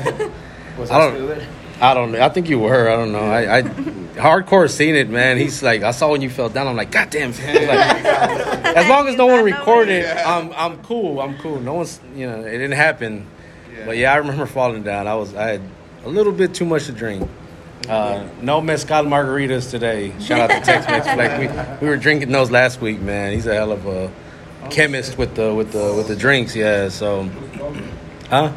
[0.78, 1.42] Was I I don't- still?
[1.80, 2.10] I don't.
[2.10, 2.20] Know.
[2.20, 2.90] I think you were.
[2.90, 3.20] I don't know.
[3.20, 5.36] I, I hardcore seen it, man.
[5.38, 6.66] He's like, I saw when you fell down.
[6.66, 7.30] I'm like, God damn.
[7.30, 11.20] Like, as long as no one recorded, I'm I'm cool.
[11.20, 11.60] I'm cool.
[11.60, 13.28] No one's, you know, it didn't happen.
[13.72, 13.86] Yeah.
[13.86, 15.06] But yeah, I remember falling down.
[15.06, 15.62] I was, I had
[16.04, 17.30] a little bit too much to drink.
[17.88, 20.12] Uh, no mezcal margaritas today.
[20.20, 21.06] Shout out to Tex Mex.
[21.06, 23.32] Like we, we were drinking those last week, man.
[23.32, 24.12] He's a hell of a
[24.70, 26.54] chemist with the with the with the drinks.
[26.54, 26.88] Yeah.
[26.90, 27.30] So,
[28.28, 28.52] huh?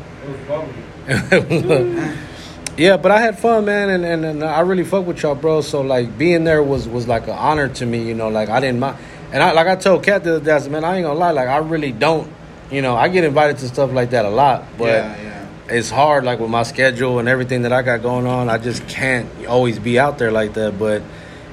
[2.78, 5.62] yeah, but I had fun, man, and, and, and I really fuck with y'all, bro.
[5.62, 8.30] So like being there was was like an honor to me, you know.
[8.30, 8.98] Like I didn't mind,
[9.32, 11.48] and I like I told Kat the other day, man, I ain't gonna lie, like
[11.48, 12.32] I really don't,
[12.70, 12.96] you know.
[12.96, 15.41] I get invited to stuff like that a lot, but yeah, yeah.
[15.72, 18.50] It's hard, like with my schedule and everything that I got going on.
[18.50, 21.02] I just can't always be out there like that, but.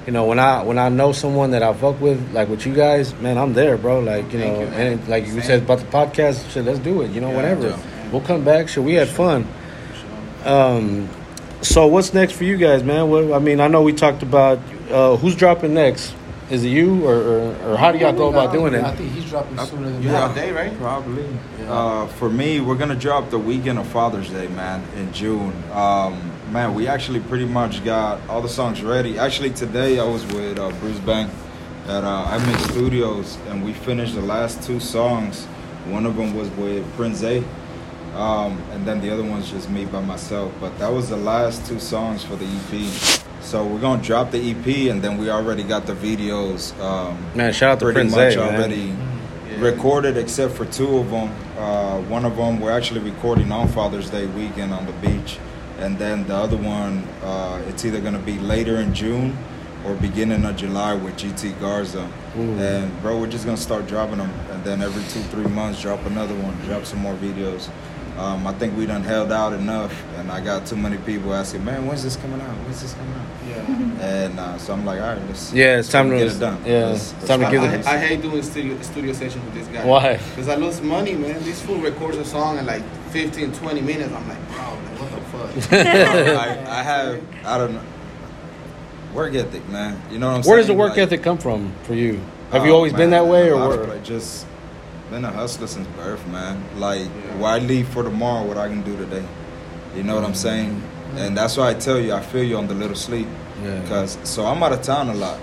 [0.06, 2.74] You know, when I when I know someone that I fuck with, like with you
[2.74, 4.00] guys, man, I'm there, bro.
[4.00, 7.02] Like you Thank know, you, and like you said about the podcast, shit, let's do
[7.02, 7.10] it.
[7.10, 7.68] You know, Yeah, whatever.
[7.68, 8.08] yeah.
[8.10, 8.68] We'll come back.
[8.68, 9.46] Shit, we had fun.
[10.46, 11.10] Um,
[11.60, 13.10] so what's next for you guys, man?
[13.10, 14.58] What, I mean, I know we talked about
[14.90, 16.14] uh, who's dropping next.
[16.50, 18.82] Is it you or, or, or how do y'all go about doing it?
[18.82, 20.34] I think he's dropping sooner than You that.
[20.34, 20.74] day, right?
[20.78, 21.26] Probably.
[21.60, 21.70] Yeah.
[21.72, 25.52] Uh, for me, we're gonna drop the weekend of Father's Day, man, in June.
[25.72, 29.18] Um, man, we actually pretty much got all the songs ready.
[29.18, 31.30] Actually, today I was with uh, Bruce Bank
[31.86, 35.44] at uh, iMix Studios, and we finished the last two songs.
[35.86, 37.44] One of them was with Prince A,
[38.14, 40.50] um, and then the other one's just me by myself.
[40.60, 43.20] But that was the last two songs for the EP.
[43.48, 46.78] So we're gonna drop the EP, and then we already got the videos.
[46.78, 48.92] Um, Man, shout out to Prince much A, already
[49.50, 49.60] Yeah.
[49.62, 51.30] recorded except for two of them.
[51.58, 55.38] Uh, one of them we're actually recording on Father's Day weekend on the beach,
[55.80, 59.34] and then the other one uh, it's either gonna be later in June
[59.86, 62.06] or beginning of July with GT Garza.
[62.38, 62.58] Ooh.
[62.58, 66.04] And bro, we're just gonna start dropping them, and then every two three months drop
[66.04, 67.70] another one, drop some more videos.
[68.18, 71.64] Um, I think we done held out enough, and I got too many people asking,
[71.64, 72.48] "Man, when's this coming out?
[72.64, 73.84] When's this coming out?" Yeah.
[74.00, 76.58] And uh, so I'm like, "All right, let's Yeah, it's time to- get it done."
[76.66, 77.86] yeah, Let's- it's let's time to rock give it- this.
[77.86, 79.84] I hate doing studio studio sessions with this guy.
[79.84, 80.16] Why?
[80.16, 81.42] Because I lose money, man.
[81.44, 84.12] This fool records a song in like 15, 20 minutes.
[84.12, 85.10] I'm like, bro, like, what
[85.54, 85.72] the fuck?
[86.68, 87.82] I, I have I don't know
[89.14, 90.00] work ethic, man.
[90.10, 90.50] You know what I'm saying?
[90.50, 92.20] Where does the work Like, ethic come from for you?
[92.52, 94.46] Have oh, you always been that way, or lot of just
[95.10, 96.62] been a hustler since birth, man?
[96.76, 97.36] Like, Yeah.
[97.38, 99.24] why leave for tomorrow what I can do today?
[99.96, 100.82] You know what I'm saying?
[101.16, 103.26] And that's why I tell you, I feel you on the little sleep.
[103.64, 103.80] Yeah.
[103.88, 105.38] Cause so I'm out of town a lot.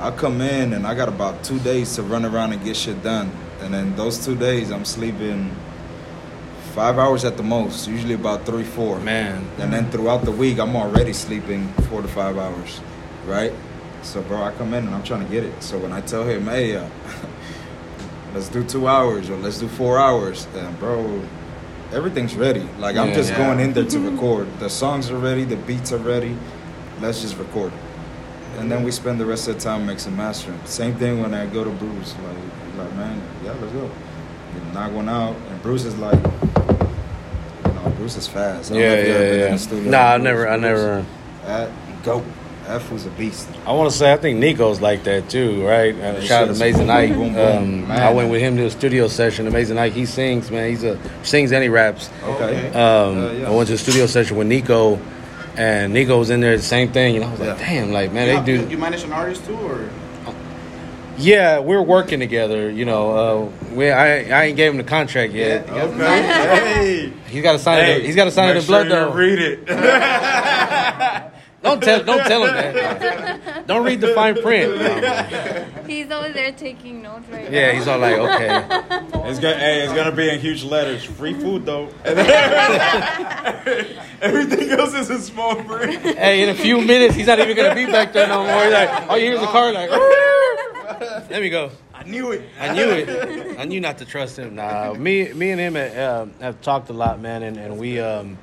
[0.00, 3.02] I come in and I got about two days to run around and get shit
[3.02, 3.30] done.
[3.60, 5.54] And then those two days, I'm sleeping
[6.74, 8.98] five hours at the most, usually about three, four.
[9.00, 9.44] Man.
[9.58, 12.80] And then throughout the week, I'm already sleeping four to five hours,
[13.26, 13.52] right?
[14.02, 15.62] So, bro, I come in and I'm trying to get it.
[15.62, 16.86] So when I tell him, hey, uh,
[18.34, 21.22] let's do two hours or let's do four hours, and bro,
[21.92, 22.66] everything's ready.
[22.78, 23.14] Like I'm Yeah.
[23.14, 23.38] just Yeah.
[23.46, 24.46] going in there to record.
[24.58, 26.36] The songs are ready, the beats are ready.
[27.00, 27.72] Let's just record.
[28.58, 30.60] And then we spend the rest of the time mixing mastering.
[30.64, 32.14] Same thing when I go to Bruce.
[32.24, 33.88] Like, like man, yeah, let's go.
[34.54, 38.70] We knock one out, and Bruce is like, you know, Bruce is fast.
[38.70, 39.56] I don't Yeah, if you ever yeah, yeah.
[39.56, 40.52] the Nah, I never, Bruce.
[40.52, 41.04] I never.
[41.46, 41.70] That
[42.04, 42.22] go.
[42.70, 43.48] F was a beast.
[43.66, 45.94] I want to say I think Nico's like that too, right?
[45.94, 47.12] Uh, Yeah, shout out to Amazing boom, Ike.
[47.14, 47.84] boom, boom.
[47.84, 49.46] Um, I went with him to a studio session.
[49.46, 50.68] Amazing Ike, he sings, man.
[50.70, 52.08] He's a sings and he raps.
[52.22, 52.44] Okay.
[52.44, 52.66] Okay.
[52.68, 53.48] Um, Uh, yeah.
[53.48, 54.98] I went to a studio session with Nico,
[55.56, 57.16] and Nico was in there the same thing.
[57.16, 57.66] And I was like, Yeah.
[57.68, 58.70] damn, like man, you, they you, do.
[58.70, 59.88] you manage an artist too, or
[61.18, 62.70] Yeah, we're working together.
[62.70, 65.66] You know, uh, we I, I ain't gave him the contract yet.
[65.66, 65.82] Yeah.
[65.82, 66.22] Okay.
[66.22, 67.12] hey.
[67.28, 68.04] He's got to sign it.
[68.04, 69.12] He's got to sign it in blood sure you though.
[69.12, 69.68] Read it.
[71.62, 73.66] Don't tell, don't tell him that.
[73.66, 74.76] Don't read the fine print.
[74.76, 75.84] No.
[75.86, 77.78] He's over there taking notes right Yeah, now.
[77.78, 78.64] he's all like, okay.
[79.30, 81.04] It's gonna, hey, it's gonna be in huge letters.
[81.04, 81.88] Free food though.
[84.22, 86.02] Everything else is in small print.
[86.02, 88.64] Hey, in a few minutes, he's not even gonna be back there no more.
[88.64, 89.90] He's like, oh, you hear is a car like.
[91.30, 91.70] Let me go.
[91.94, 92.42] I knew it.
[92.58, 93.58] I knew it.
[93.58, 94.54] I knew not to trust him.
[94.54, 98.38] Nah, me, me and him uh, have talked a lot, man, and, and we, um,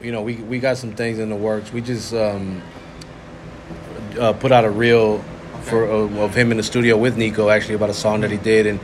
[0.00, 1.72] you know, we we got some things in the works.
[1.72, 2.62] We just um,
[4.18, 5.24] uh, put out a reel
[5.62, 8.36] for uh, of him in the studio with Nico, actually about a song that he
[8.36, 8.80] did, and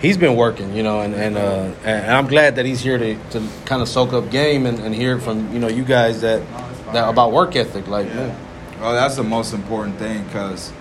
[0.00, 3.14] he's been working, you know, and and, uh, and I'm glad that he's here to,
[3.30, 6.42] to kind of soak up game and, and hear from you know you guys that
[6.92, 8.06] that about work ethic, like.
[8.06, 8.36] man.
[8.80, 10.72] Well, that's the most important thing because,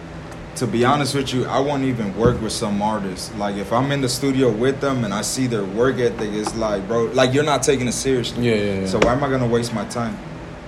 [0.55, 3.33] to be honest with you, I won't even work with some artists.
[3.35, 6.55] Like, if I'm in the studio with them and I see their work ethic, it's
[6.55, 8.47] like, bro, like you're not taking it seriously.
[8.49, 8.85] Yeah, yeah, yeah.
[8.87, 10.17] So why am I gonna waste my time?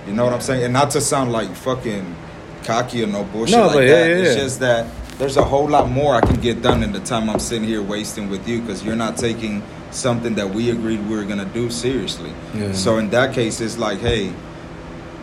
[0.06, 0.64] You know what I'm saying?
[0.64, 2.16] And not to sound like fucking
[2.64, 3.88] cocky or no bullshit No, like but that.
[3.88, 4.86] yeah, yeah, it's just that
[5.18, 7.82] there's a whole lot more I can get done in the time I'm sitting here
[7.82, 11.70] wasting with you because you're not taking something that we agreed we were gonna do
[11.70, 12.32] seriously.
[12.54, 12.72] Yeah.
[12.72, 14.32] So in that case, it's like, hey,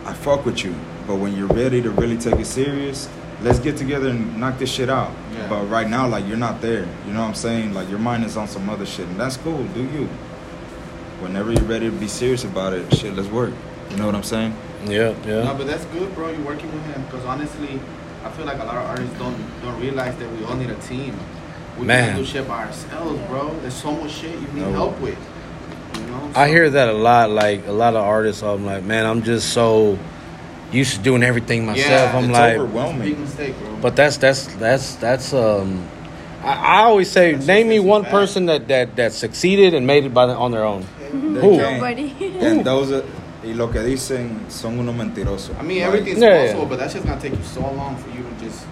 [0.06, 0.74] I fuck with you,
[1.08, 3.10] but when you're ready to really take it serious,
[3.42, 5.12] let's get together and knock this shit out.
[5.34, 5.48] Yeah.
[5.50, 6.88] But right now, like you're not there.
[7.06, 7.74] You know what I'm saying?
[7.74, 9.64] Like your mind is on some other shit, and that's cool.
[9.74, 10.08] Do you?
[11.20, 13.54] Whenever you're ready to be serious about it, shit, let's work.
[13.92, 14.56] You know what I'm saying?
[14.86, 15.44] Yeah, yeah.
[15.44, 16.30] No, but that's good, bro.
[16.32, 17.80] You're working with him because honestly,
[18.24, 20.76] I feel like a lot of artists don't don't realize that we all need a
[20.82, 21.16] team.
[21.80, 22.16] We Man.
[22.16, 23.58] can't do shit by ourselves, bro.
[23.62, 24.72] There's so much shit you need No.
[24.72, 25.18] help with.
[25.96, 26.32] You know.
[26.36, 27.30] I hear that a lot.
[27.30, 29.98] Like a lot of artists, I'm like, man, I'm just so
[30.72, 31.90] used to doing everything myself.
[31.90, 33.22] Yeah, I'm it's like, It's overwhelming.
[33.22, 35.88] mistake, but that's that's that's that's um.
[36.44, 38.12] I, I always say, That's name me one bad.
[38.12, 40.86] person that that that succeeded and made it by the, on their own.
[41.00, 41.08] They
[41.42, 41.58] Who?
[41.58, 42.14] Nobody.
[42.42, 43.04] And those are,
[43.44, 45.56] y lo que dicen son unos mentirosos.
[45.60, 46.46] I mean, Like, everything's Yeah, yeah.
[46.48, 48.66] possible, but that's just gonna take you so long for you to just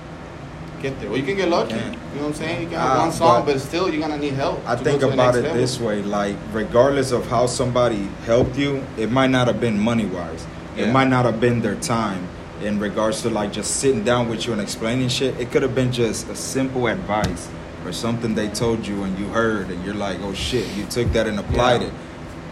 [0.82, 1.10] get there.
[1.10, 1.76] Well, you can get lucky.
[1.76, 1.86] Yeah.
[1.86, 2.62] You know what I'm saying?
[2.64, 4.62] You got Ah, one song, but- but, still you're gonna need help.
[4.66, 5.58] I think go to the about it level.
[5.62, 10.06] this way: like, regardless of how somebody helped you, it might not have been money
[10.08, 10.48] wise.
[10.80, 12.28] It might not have been their time.
[12.62, 15.74] In regards to like just sitting down with you and explaining shit, it could have
[15.76, 17.48] been just a simple advice
[17.86, 21.12] or something they told you and you heard, and you're like, "Oh shit!" You took
[21.14, 21.88] that and applied Yeah.
[21.88, 21.94] it.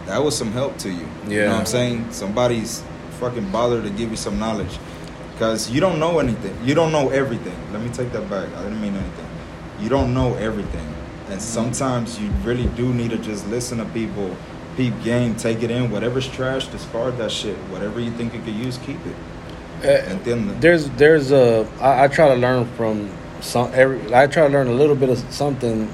[0.06, 1.06] That was some help to you.
[1.28, 1.44] You Yeah.
[1.44, 2.06] know what I'm saying?
[2.10, 2.82] Somebody's
[3.20, 4.78] fucking bothered to give you some knowledge.
[5.34, 6.56] Because you don't know anything.
[6.64, 7.54] You don't know everything.
[7.72, 8.48] Let me take that back.
[8.58, 9.26] I didn't mean anything.
[9.80, 10.88] You don't know everything.
[11.30, 11.40] And mm-hmm.
[11.40, 14.34] sometimes you really do need to just listen to people,
[14.78, 15.90] peep game, take it in.
[15.90, 17.56] Whatever's trash, discard that shit.
[17.72, 19.16] Whatever you think you could use, keep it.
[19.82, 20.60] Uh, Entiende?
[20.60, 23.10] there's there's a I, I try to learn from
[23.40, 25.88] some every I try to learn a little bit of something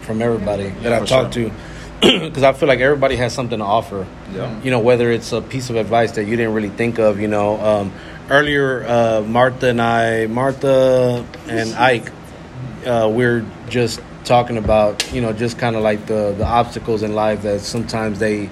[0.00, 1.50] from everybody that I've talked to
[2.00, 4.06] because I feel like everybody has something to offer.
[4.32, 4.60] Yeah.
[4.62, 7.20] You know, whether it's a piece of advice that you didn't really think of.
[7.20, 7.92] You know, um,
[8.30, 12.10] earlier uh, Martha and I, Martha and Ike,
[12.86, 14.00] uh, we're just
[14.30, 18.20] talking about you know just kind of like the the obstacles in life that sometimes
[18.20, 18.48] they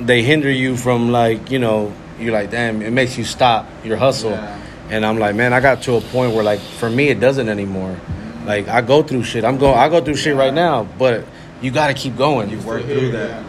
[0.00, 3.96] they hinder you from like you know you're like damn it makes you stop your
[3.96, 4.32] hustle.
[4.32, 4.60] Yeah.
[4.90, 7.48] and i'm like man i got to a point where like for me it doesn't
[7.48, 7.94] anymore.
[7.94, 8.46] Mm-hmm.
[8.48, 9.44] Like i go through shit.
[9.44, 11.24] I'm going i go through shit right now but
[11.62, 12.50] you got to keep going.
[12.50, 13.44] You work through that.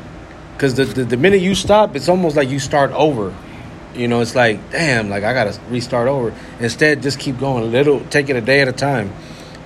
[0.53, 3.33] because the, the the minute you stop it's almost like you start over.
[3.95, 6.31] You know it's like damn like i gotta restart over.
[6.59, 9.11] Instead just keep going a little take it a day at a time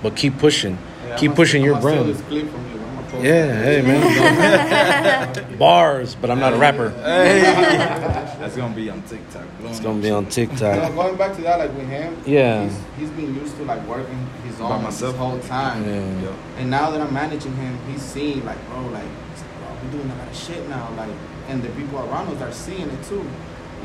[0.02, 0.78] but keep pushing
[1.10, 2.80] Yeah, keep I'ma- pushing your I'ma brand this clip from you.
[2.80, 5.48] I'ma Yeah, hey man.
[5.58, 6.90] Bars, but I'm not a rapper.
[6.90, 7.40] Hey,
[8.40, 9.44] that's gonna be on TikTok.
[9.64, 10.94] It's gonna be on You know, TikTok.
[10.94, 12.64] going back to that, like with him, Yeah.
[12.64, 15.12] he's, he's been used to like working his By own myself.
[15.12, 15.84] this whole time.
[15.84, 16.22] Yeah.
[16.22, 16.34] Yo.
[16.58, 20.14] And now that I'm managing him, he's seeing like, bro, like, bro, we're doing a
[20.16, 21.10] lot of shit now, like,
[21.48, 23.24] and the people around us are seeing it too.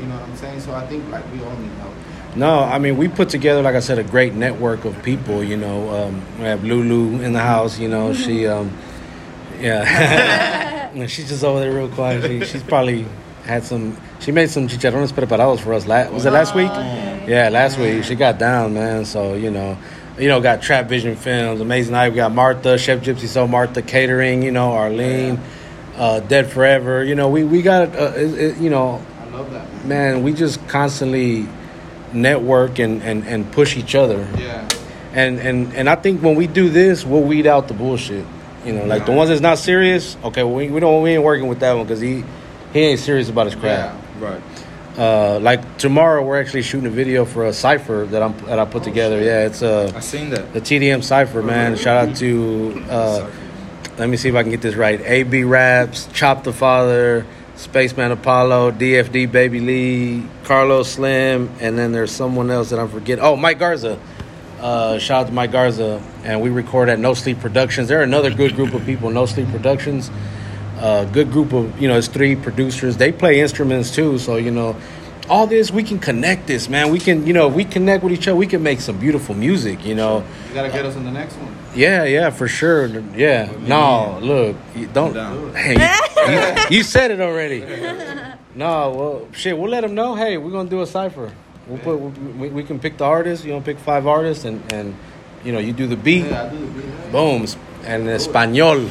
[0.00, 0.60] You know what I'm saying?
[0.60, 1.94] So I think like we all need help.
[2.36, 5.42] No, I mean we put together, like I said, a great network of people.
[5.42, 7.78] You know, um, we have Lulu in the house.
[7.78, 8.76] You know, she, um,
[9.60, 12.24] yeah, No, she's just over there real quiet.
[12.24, 13.06] She, she's probably
[13.44, 13.98] had some.
[14.20, 15.86] She made some chicharrones preparados for us.
[15.86, 16.70] Last, was it last week?
[17.28, 19.04] Yeah, last week she got down, man.
[19.04, 19.76] So you know,
[20.18, 22.08] you know, got Trap Vision Films, Amazing Night.
[22.10, 24.42] We got Martha, Chef Gypsy, so Martha Catering.
[24.42, 25.38] You know, Arlene,
[25.96, 27.04] uh, Dead Forever.
[27.04, 29.88] You know, we we got uh, it, it, you know I love that, man.
[29.88, 31.46] man, we just constantly
[32.16, 34.28] network and, and, and push each other.
[34.38, 34.68] Yeah.
[35.12, 38.26] And, and and I think when we do this, we'll weed out the bullshit.
[38.66, 40.16] You know, like the ones that's not serious.
[40.24, 42.22] Okay, well, we we don't we ain't working with that one because he
[42.72, 43.94] he ain't serious about his crap.
[43.94, 44.28] Yeah.
[44.28, 44.42] Right.
[44.98, 48.64] Uh, like tomorrow, we're actually shooting a video for a cipher that I'm that I
[48.64, 49.22] put together.
[49.22, 50.52] Yeah, it's uh I seen that.
[50.52, 51.76] the TDM cipher, man.
[51.76, 53.30] Shout out to uh,
[53.98, 55.00] let me see if I can get this right.
[55.00, 57.26] AB Raps, Chop the Father,
[57.56, 63.24] Spaceman Apollo, DFD Baby Lee, Carlos Slim, and then there's someone else that I'm forgetting.
[63.24, 63.98] Oh, Mike Garza.
[64.60, 67.88] Uh, shout out to Mike Garza, and we record at No Sleep Productions.
[67.88, 69.10] They're another good group of people.
[69.10, 70.10] No Sleep Productions,
[70.78, 72.96] uh, good group of you know, it's three producers.
[72.96, 74.76] They play instruments too, so you know,
[75.28, 76.90] all this we can connect this, man.
[76.90, 78.36] We can you know, we connect with each other.
[78.36, 79.84] We can make some beautiful music.
[79.84, 81.54] You know, You gotta get us in the next one.
[81.76, 82.86] Yeah, yeah, for sure.
[83.14, 83.52] Yeah.
[83.60, 85.14] No, look, you don't.
[85.54, 87.60] Hey, you, you, you said it already.
[88.54, 90.14] No, well, shit, we'll let them know.
[90.14, 91.30] Hey, we're gonna do a cipher.
[91.68, 91.96] We'll put.
[91.98, 93.44] We, we can pick the artist.
[93.44, 94.96] You know, pick five artists, and and
[95.44, 96.24] you know, you do the beat.
[96.24, 96.84] Yeah, I do the beat.
[96.84, 97.12] yeah.
[97.12, 97.46] Boom,
[97.84, 98.88] and español,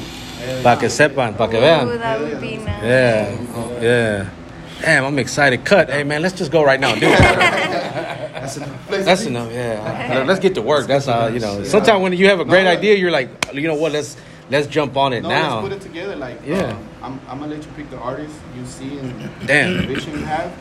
[0.64, 1.98] pa que sepan, pa que Ooh, vean.
[2.00, 2.84] that would be nice.
[2.84, 4.30] Yeah, oh, yeah.
[4.82, 5.66] Damn, I'm excited.
[5.66, 5.90] Cut.
[5.90, 8.22] Hey, man, let's just go right now and do it.
[8.46, 8.88] That's enough.
[8.90, 9.52] That's enough.
[9.52, 10.24] Yeah.
[10.28, 10.88] Let's get to work.
[10.88, 11.64] That's how you know.
[11.64, 13.92] Sometimes when you have a great No, idea, you're like, you know what?
[13.92, 14.16] Let's
[14.50, 15.60] let's jump on it No, now.
[15.62, 16.16] let's put it together.
[16.16, 16.72] Like, Yeah.
[16.72, 19.78] um, I'm, I'm gonna let you pick the artist you see and Damn.
[19.78, 20.52] the vision you have.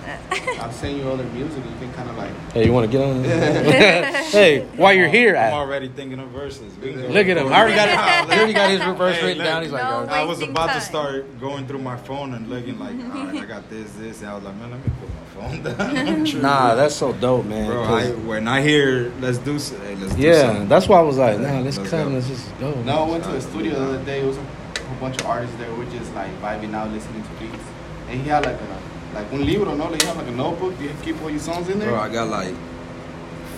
[0.61, 1.65] I'll send you other music.
[1.65, 2.31] You can kind of like.
[2.53, 3.25] Hey, you want to get on?
[4.31, 6.77] hey, while you're here, I'm I, already thinking of verses.
[6.79, 7.47] We can go- look at him.
[7.53, 8.33] I already got it.
[8.33, 9.47] He already got his reverse Hey, written look.
[9.47, 9.63] down.
[9.63, 10.07] He's like, No.
[10.09, 10.13] oh.
[10.15, 10.81] I was about time.
[10.81, 14.21] to start going through my phone and looking like, all right, I got this, this,
[14.21, 16.25] and I was like, man, let me put my phone down.
[16.43, 17.71] Nah, that's so dope, man.
[17.71, 17.87] bro.
[17.87, 21.03] 'cause- I, when I hear let's do, s- hey, let's do yeah, that's why I
[21.03, 22.15] was like, nah, let's Let's come, go.
[22.17, 22.75] let's just go.
[22.83, 24.21] No, I went to the studio the other day.
[24.21, 24.47] It was a
[24.89, 25.73] whole bunch of artists there.
[25.75, 27.65] We're just like vibing out, listening to beats.
[28.09, 28.81] And he had like a
[29.15, 29.89] like un libro, no?
[29.89, 30.77] Like you have like a notebook.
[30.79, 31.91] Do you keep all your songs in there?
[31.91, 32.55] Bro, I got like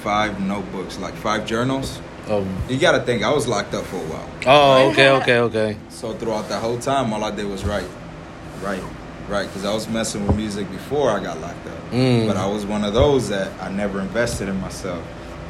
[0.02, 2.00] five notebooks, like five journals.
[2.28, 4.28] Oh, You gotta think, I was locked up for a while.
[4.46, 5.76] oh, okay, okay, okay.
[5.90, 7.88] So throughout the whole time, all I did was write,
[8.60, 8.82] write,
[9.28, 9.46] write.
[9.46, 11.90] Because I was messing with music before I got locked up.
[11.92, 12.26] Mm.
[12.26, 15.04] But I was one of those that I never invested in myself.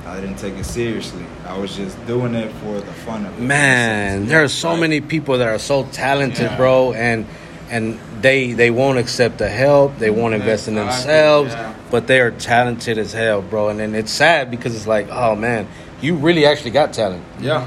[0.07, 1.25] I didn't take it seriously.
[1.47, 3.43] I was just doing it for the fun of it.
[3.43, 4.81] Man, there are so Right.
[4.81, 6.57] many people that are so talented, Yeah.
[6.57, 7.27] bro, and
[7.69, 9.99] and they they won't accept the help.
[9.99, 11.73] They won't invest in Exactly, themselves, yeah.
[11.91, 13.69] but they are talented as hell, bro.
[13.69, 15.67] And then it's sad because it's like, oh man,
[16.01, 17.25] you really actually got talent.
[17.41, 17.67] Yeah.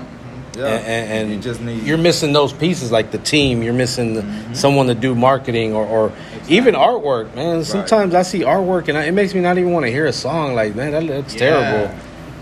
[0.57, 0.65] Yeah.
[0.65, 1.83] And, and, and you just need.
[1.83, 4.53] you're missing those pieces like the team you're missing the, Mm-hmm.
[4.55, 6.11] someone to do marketing or, or
[6.49, 9.85] even artwork man sometimes i see artwork and I, it makes me not even want
[9.85, 11.39] to hear a song like man that looks Yeah.
[11.39, 11.95] terrible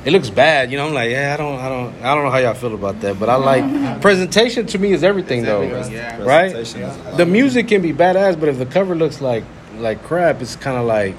[0.07, 2.31] it looks bad you know i'm like yeah i don't i don't i don't know
[2.31, 5.61] how y'all feel about that but i like presentation to me is everything It's though
[5.61, 6.23] everything, yeah.
[6.23, 9.43] right Presentation is- the music can be badass but if the cover looks like
[9.77, 11.13] like crap it's kind of like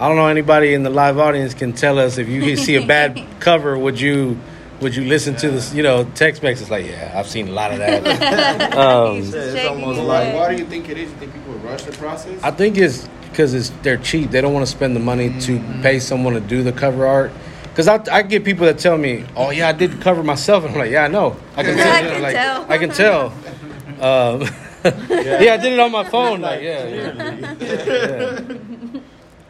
[0.00, 2.84] i don't know anybody in the live audience can tell us if you see a
[2.84, 4.36] bad cover would you
[4.80, 7.52] would you listen to this you know text message it's like yeah i've seen a
[7.52, 11.08] lot of that um, He's it's almost Like, why do you think it is?
[11.12, 12.42] You think people rush the process?
[12.42, 14.30] I think it's because it's they're cheap.
[14.30, 17.30] They don't want to spend the money to pay someone to do the cover art.
[17.76, 20.64] Because I, I get people that tell me, "Oh yeah, I did the cover myself,"
[20.64, 21.36] and I'm like, "Yeah, I know.
[21.58, 21.92] I can tell.
[21.92, 22.72] I you know, can like, tell.
[22.72, 23.26] I can tell."
[24.00, 24.40] Um,
[25.10, 25.52] yeah.
[25.52, 26.40] I did it on my phone.
[26.40, 27.54] Like, yeah, yeah.
[27.60, 29.00] yeah.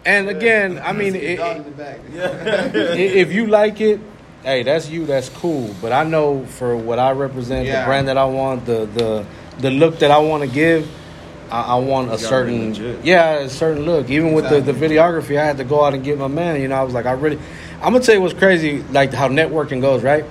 [0.04, 2.00] And again, I mean, it, Dog in the back.
[2.14, 4.00] i- if you like it,
[4.42, 5.06] hey, that's you.
[5.06, 5.72] That's cool.
[5.80, 9.24] But I know for what I represent, the brand that I want, the the
[9.60, 10.90] the look that I want to give,
[11.48, 12.74] I, I want a certain
[13.04, 14.10] yeah, a certain look.
[14.10, 16.60] Even with the, the videography, I had to go out and get my man.
[16.60, 17.38] You know, I was like, I really,
[17.82, 20.24] I'm gonna tell you what's crazy, like how networking goes, right?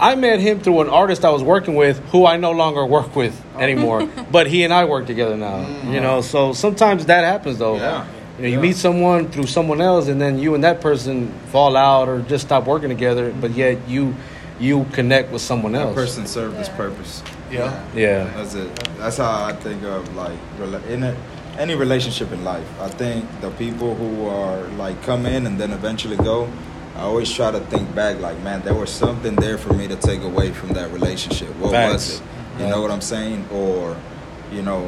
[0.00, 3.14] I met him through an artist I was working with, who I no longer work
[3.14, 3.58] with oh.
[3.60, 4.06] anymore.
[4.32, 5.60] but he and I work together now.
[5.60, 6.02] You mm.
[6.02, 7.76] know, so sometimes that happens though.
[7.76, 8.06] Yeah.
[8.36, 8.62] You know, you Yeah.
[8.62, 12.46] meet someone through someone else, and then you and that person fall out or just
[12.46, 13.30] stop working together.
[13.38, 14.14] But yet you,
[14.58, 15.94] you connect with someone else.
[15.94, 16.10] That else.
[16.10, 16.76] person served his Yeah.
[16.76, 17.22] purpose.
[17.50, 17.82] Yeah.
[17.94, 18.24] Yeah.
[18.36, 18.88] That's it.
[18.96, 21.14] That's how I think of like rela- in a,
[21.58, 22.66] any relationship in life.
[22.80, 26.48] I think the people who are like come in and then eventually go.
[27.00, 29.96] I always try to think back, like, man, there was something there for me to
[29.96, 31.48] take away from that relationship.
[31.58, 31.92] What Facts.
[31.94, 32.22] was it?
[32.60, 33.46] You know what I'm saying?
[33.50, 33.96] Or,
[34.52, 34.84] you know,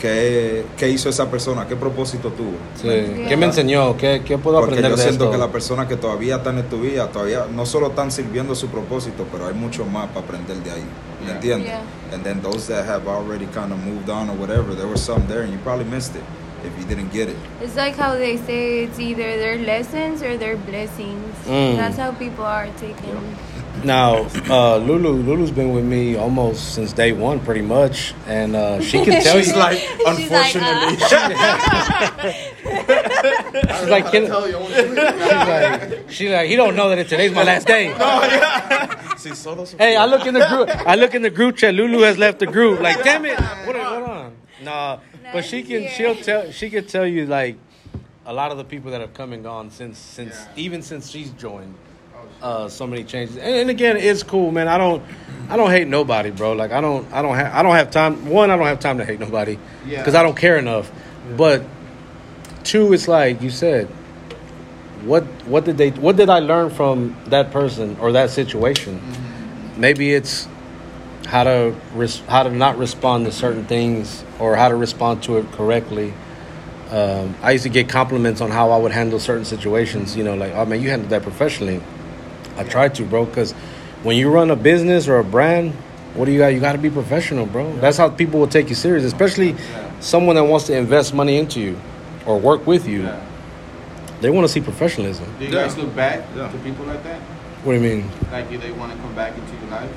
[0.00, 1.66] ¿qué, qué hizo esa persona?
[1.68, 2.58] ¿Qué propósito tuvo?
[2.74, 2.88] Sí.
[3.28, 3.96] ¿Qué me enseñó?
[3.96, 5.30] ¿Qué, qué puedo Porque aprender yo de siento esto?
[5.30, 8.66] que las personas que todavía están en tu vida, todavía no solo están sirviendo su
[8.66, 10.82] propósito, pero hay mucho más para aprender de ahí.
[11.20, 11.34] ¿Me Yeah.
[11.36, 11.68] entiendes?
[11.68, 12.14] Yeah.
[12.14, 15.22] And then those that have already kind of moved on or whatever, there was some
[15.28, 16.22] there and you probably missed it
[16.64, 17.36] if you didn't get it.
[17.60, 21.34] It's like how they say it's either their lessons or their blessings.
[21.46, 21.76] Mm.
[21.76, 23.36] That's how people are taking.
[23.84, 28.80] Now, uh, Lulu, Lulu's been with me almost since day one, pretty much, and uh,
[28.82, 29.56] she can tell She's you.
[29.56, 30.96] like, She's like, unfortunately,
[32.60, 34.90] She's like, can, she's
[35.32, 37.92] like, she's like, he don't know that today's my last day.
[39.16, 40.68] Sí, solo Hey, I look in the group.
[40.86, 41.74] I look in the group chat.
[41.74, 42.80] Lulu has left the group.
[42.80, 43.38] Like, damn it!
[43.38, 43.76] What?
[43.76, 44.36] Hold on.
[44.62, 44.98] Nah,
[45.32, 45.88] but she can.
[45.90, 46.50] She'll tell.
[46.50, 47.56] She can tell you like
[48.26, 51.30] a lot of the people that have come and gone since since even since she's
[51.30, 51.74] joined.
[52.42, 54.66] Uh, so many changes, and, and again, it's cool, man.
[54.66, 55.02] I don't,
[55.50, 56.52] I don't hate nobody, bro.
[56.52, 58.26] Like I don't, I don't have, I don't have time.
[58.30, 59.98] One, I don't have time to hate nobody Yeah.
[59.98, 60.90] because I don't care enough.
[61.36, 61.62] But
[62.64, 63.88] two, it's like you said.
[65.04, 65.90] What what did they?
[65.90, 69.00] What did I learn from that person or that situation?
[69.76, 70.46] maybe it's
[71.26, 75.38] how to res- how to not respond to certain things or how to respond to
[75.38, 76.12] it correctly.
[76.90, 80.16] Um, I used to get compliments on how I would handle certain situations.
[80.16, 81.80] You know, like, oh man, you handled that professionally.
[82.56, 83.52] I tried to, bro, because
[84.02, 85.72] when you run a business or a brand,
[86.14, 86.48] what do you got?
[86.48, 87.76] You got to be professional, bro.
[87.76, 89.54] That's how people will take you serious, especially
[90.00, 91.78] someone that wants to invest money into you
[92.26, 93.02] or work with you.
[93.04, 93.20] Yeah.
[94.20, 95.26] They want to see professionalism.
[95.38, 95.62] Do you Yeah.
[95.62, 96.48] guys look back Yeah.
[96.50, 97.20] to people like that?
[97.62, 98.10] What do you mean?
[98.32, 99.88] Like, if they want to come back into your life?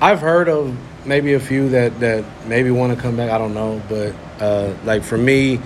[0.00, 0.76] I've heard of
[1.06, 3.30] maybe a few that that maybe want to come back.
[3.30, 5.60] I don't know, but uh, like for me,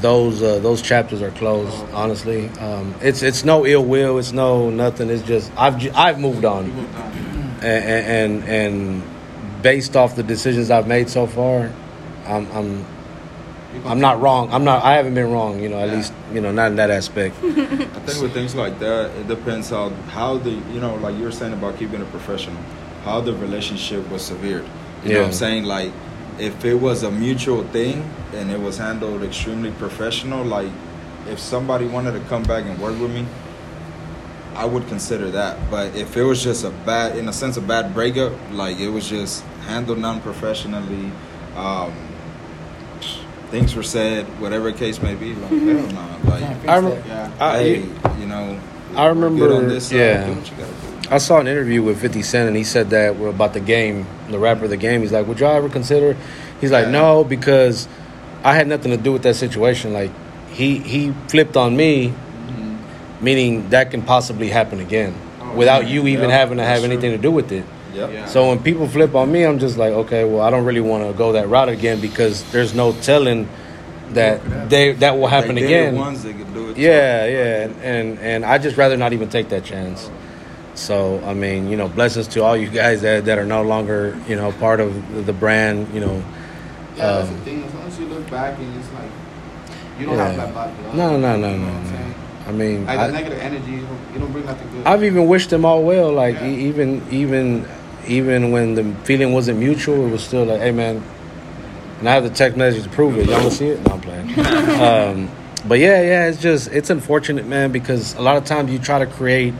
[0.00, 1.76] those uh, those chapters are closed.
[1.92, 4.18] Honestly, um, it's it's no ill will.
[4.18, 5.10] It's no nothing.
[5.10, 6.70] It's just I've I've moved on,
[7.62, 9.02] and and and
[9.62, 11.70] based off the decisions I've made so far,
[12.26, 12.86] I'm I'm
[13.84, 14.50] I'm not wrong.
[14.50, 14.82] I'm not.
[14.82, 15.60] I haven't been wrong.
[15.60, 15.96] You know, at Yeah.
[15.96, 17.36] least you know not in that aspect.
[17.44, 17.50] I
[18.08, 21.32] think with things like that, it depends on how the you know like you were
[21.32, 22.56] saying about keeping it professional,
[23.08, 24.64] how the relationship was severed.
[25.04, 25.64] You know what I'm saying?
[25.64, 25.92] Like
[26.38, 30.70] if it was a mutual thing and it was handled extremely professional, like
[31.28, 33.24] if somebody wanted to come back and work with me,
[34.54, 35.56] I would consider that.
[35.70, 38.88] But if it was just a bad, in a sense, a bad breakup, like it
[38.88, 41.10] was just handled non-professionally,
[41.56, 41.92] um,
[43.50, 46.40] things were said, whatever the case may be, like hell no, like.
[46.40, 46.90] Can't fix I that.
[46.90, 47.30] rem- Yeah.
[47.40, 47.82] I- hey,
[48.20, 48.58] you know,
[48.96, 50.34] I remember- on this side, yeah.
[51.08, 51.16] Do what you gotta do.
[51.16, 54.38] I saw an interview with 50 Cent and he said that about the game, the
[54.38, 55.00] rapper, of the game.
[55.02, 56.16] He's like, Would y'all ever consider?
[56.60, 56.90] He's like, Yeah.
[56.92, 57.88] No, because
[58.44, 59.92] I had nothing to do with that situation.
[59.92, 60.10] Like,
[60.50, 62.12] he, he flipped on me,
[63.20, 65.94] meaning that can possibly happen again Oh, without yeah.
[65.94, 66.92] you even Yeah, having to have that's true.
[66.92, 67.64] anything to do with it.
[67.94, 68.12] Yep.
[68.12, 68.26] Yeah.
[68.26, 71.06] So when people flip on me, I'm just like, okay, well, I don't really want
[71.10, 73.48] to go that route again because there's no telling
[74.10, 75.94] that they that will happen They again.
[75.94, 76.76] It once they could do it.
[76.78, 80.10] Yeah, yeah, and, and and I just rather not even take that chance.
[80.78, 84.16] So I mean, you know, blessings to all you guys that, that are no longer
[84.28, 85.92] you know part of the brand.
[85.92, 86.22] You know,
[86.96, 87.64] Yeah, that's Um, the thing.
[87.64, 89.10] As long as you look back and it's like,
[89.98, 90.28] you don't Yeah.
[90.28, 90.94] have that bad blood.
[90.96, 92.14] no, no, no, You no, know what I'm no.
[92.48, 94.86] I mean, Like, I, the negative energy, you don't, you don't bring nothing good.
[94.86, 96.10] I've even wished them all well.
[96.12, 96.46] Like Yeah.
[96.48, 97.66] e- even even
[98.06, 101.02] even when the feeling wasn't mutual, it was still like, hey man.
[101.98, 103.26] And I have the text message to prove it.
[103.26, 103.84] Y'all wanna see it?
[103.86, 104.28] No, I'm playing.
[104.80, 105.30] um,
[105.66, 108.98] but yeah, yeah, it's just it's unfortunate, man, because a lot of times you try
[109.00, 109.52] to create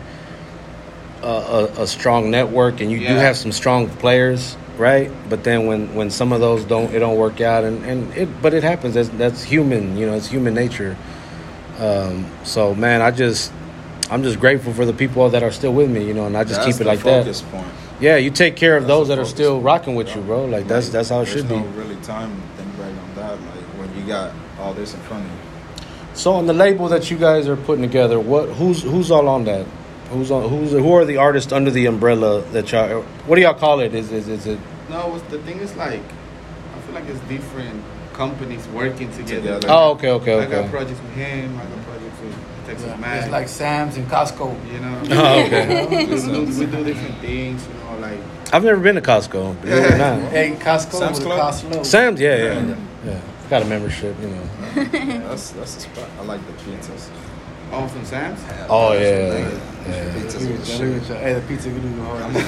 [1.23, 5.11] a, a, a strong network, and you do have some strong players, right?
[5.29, 8.43] But then when when some of those don't, it don't work out, and and it,
[8.43, 8.95] but it happens.
[8.95, 10.15] That's that's human, you know.
[10.15, 10.97] It's human nature.
[11.79, 13.53] Um, so man, I just
[14.11, 16.45] I'm just grateful for the people that are still with me, you know, and I
[16.45, 17.25] just That's keep it like that.
[17.51, 17.67] point.
[18.01, 19.65] Yeah, you take care of That's those that are still point.
[19.65, 20.45] rocking with you, bro.
[20.47, 21.69] Like that's that's how it should no be.
[21.79, 23.33] really time think back on that.
[23.33, 25.39] Like when you got all this in front of you.
[26.15, 29.45] So on the label that you guys are putting together, what who's who's all on
[29.45, 29.67] that?
[30.11, 33.55] Who's on who's who are the artists under the umbrella that y'all what do y'all
[33.55, 33.95] call it?
[33.95, 37.85] Is is, is it no, the thing is like, I feel like it's different
[38.15, 39.57] companies working together.
[39.61, 39.69] Together.
[39.71, 40.47] Oh, okay, okay, okay.
[40.47, 40.71] I got okay.
[40.71, 41.57] projects with him.
[41.59, 43.23] I got projects with Texas Yeah, Mack.
[43.23, 44.73] It's like Sam's and Costco.
[44.73, 45.03] you know.
[45.11, 45.87] Oh, okay.
[46.07, 47.67] we, do, we do different things.
[47.67, 48.19] You know, like
[48.53, 49.61] I've never been to Costco.
[49.61, 50.33] believe it or not.
[50.33, 51.39] Hey, Costco Sam's Club?
[51.39, 51.83] a cost low.
[51.83, 52.77] Sam's, yeah, yeah, yeah.
[53.05, 53.21] yeah.
[53.51, 54.43] Got a membership, you know.
[54.77, 56.09] Yeah, that's that's the spot.
[56.19, 57.11] I like the pizzas.
[57.73, 58.41] oh from Sam's.
[58.71, 60.15] Oh yeah, The yeah.
[60.15, 61.17] Pizzas pizza's Look with at the you, look shit.
[61.19, 62.23] Hey, the pizza good do hard.
[62.23, 62.39] I'm a,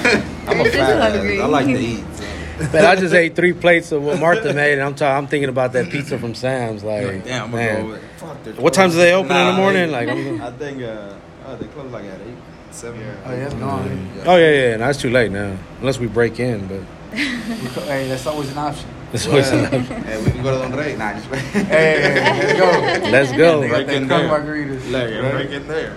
[0.51, 1.39] I'm a fat ass.
[1.41, 2.05] I like to eat.
[2.15, 2.23] so.
[2.73, 5.49] Man, I just ate three plates of what Martha made, and I'm ta- I'm thinking
[5.49, 6.83] about that pizza from Sam's.
[6.83, 7.75] Like, Damn, I'm man.
[7.75, 8.03] gonna go with
[8.45, 9.87] Fuck, What times do they open in the morning?
[9.87, 11.13] they- Like, I'm- I think uh,
[11.47, 12.35] oh, they close like at eight,
[12.69, 12.99] seven.
[13.01, 13.15] Yeah.
[13.25, 14.09] Oh, yeah, it's gone.
[14.25, 16.67] oh yeah, yeah, no, it's too late now, unless we break in.
[16.67, 16.81] But
[17.11, 17.17] We
[17.87, 18.87] Hey, that's always an option.
[19.11, 19.83] it's always an option.
[20.03, 20.95] Hey, we can go to Don Rey.
[20.95, 23.09] Nah, just Hey, hey, hey, let's go.
[23.09, 23.67] let's go.
[23.67, 24.29] Break in crumb there.
[24.39, 24.91] margaritas.
[24.91, 25.31] Like, right?
[25.31, 25.95] break in there.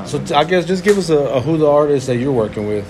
[0.00, 2.32] No, So t- I guess just give us a, a who the artist that you're
[2.32, 2.86] working with.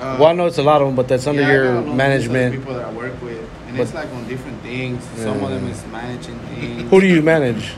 [0.00, 1.92] Uh, Well, I know it's a lot of them, but that's under yeah, your got
[1.92, 2.54] a management.
[2.54, 5.02] People that I work with, and But- it's like on different things.
[5.16, 6.90] Some of them is managing things.
[6.90, 7.72] Who do you manage?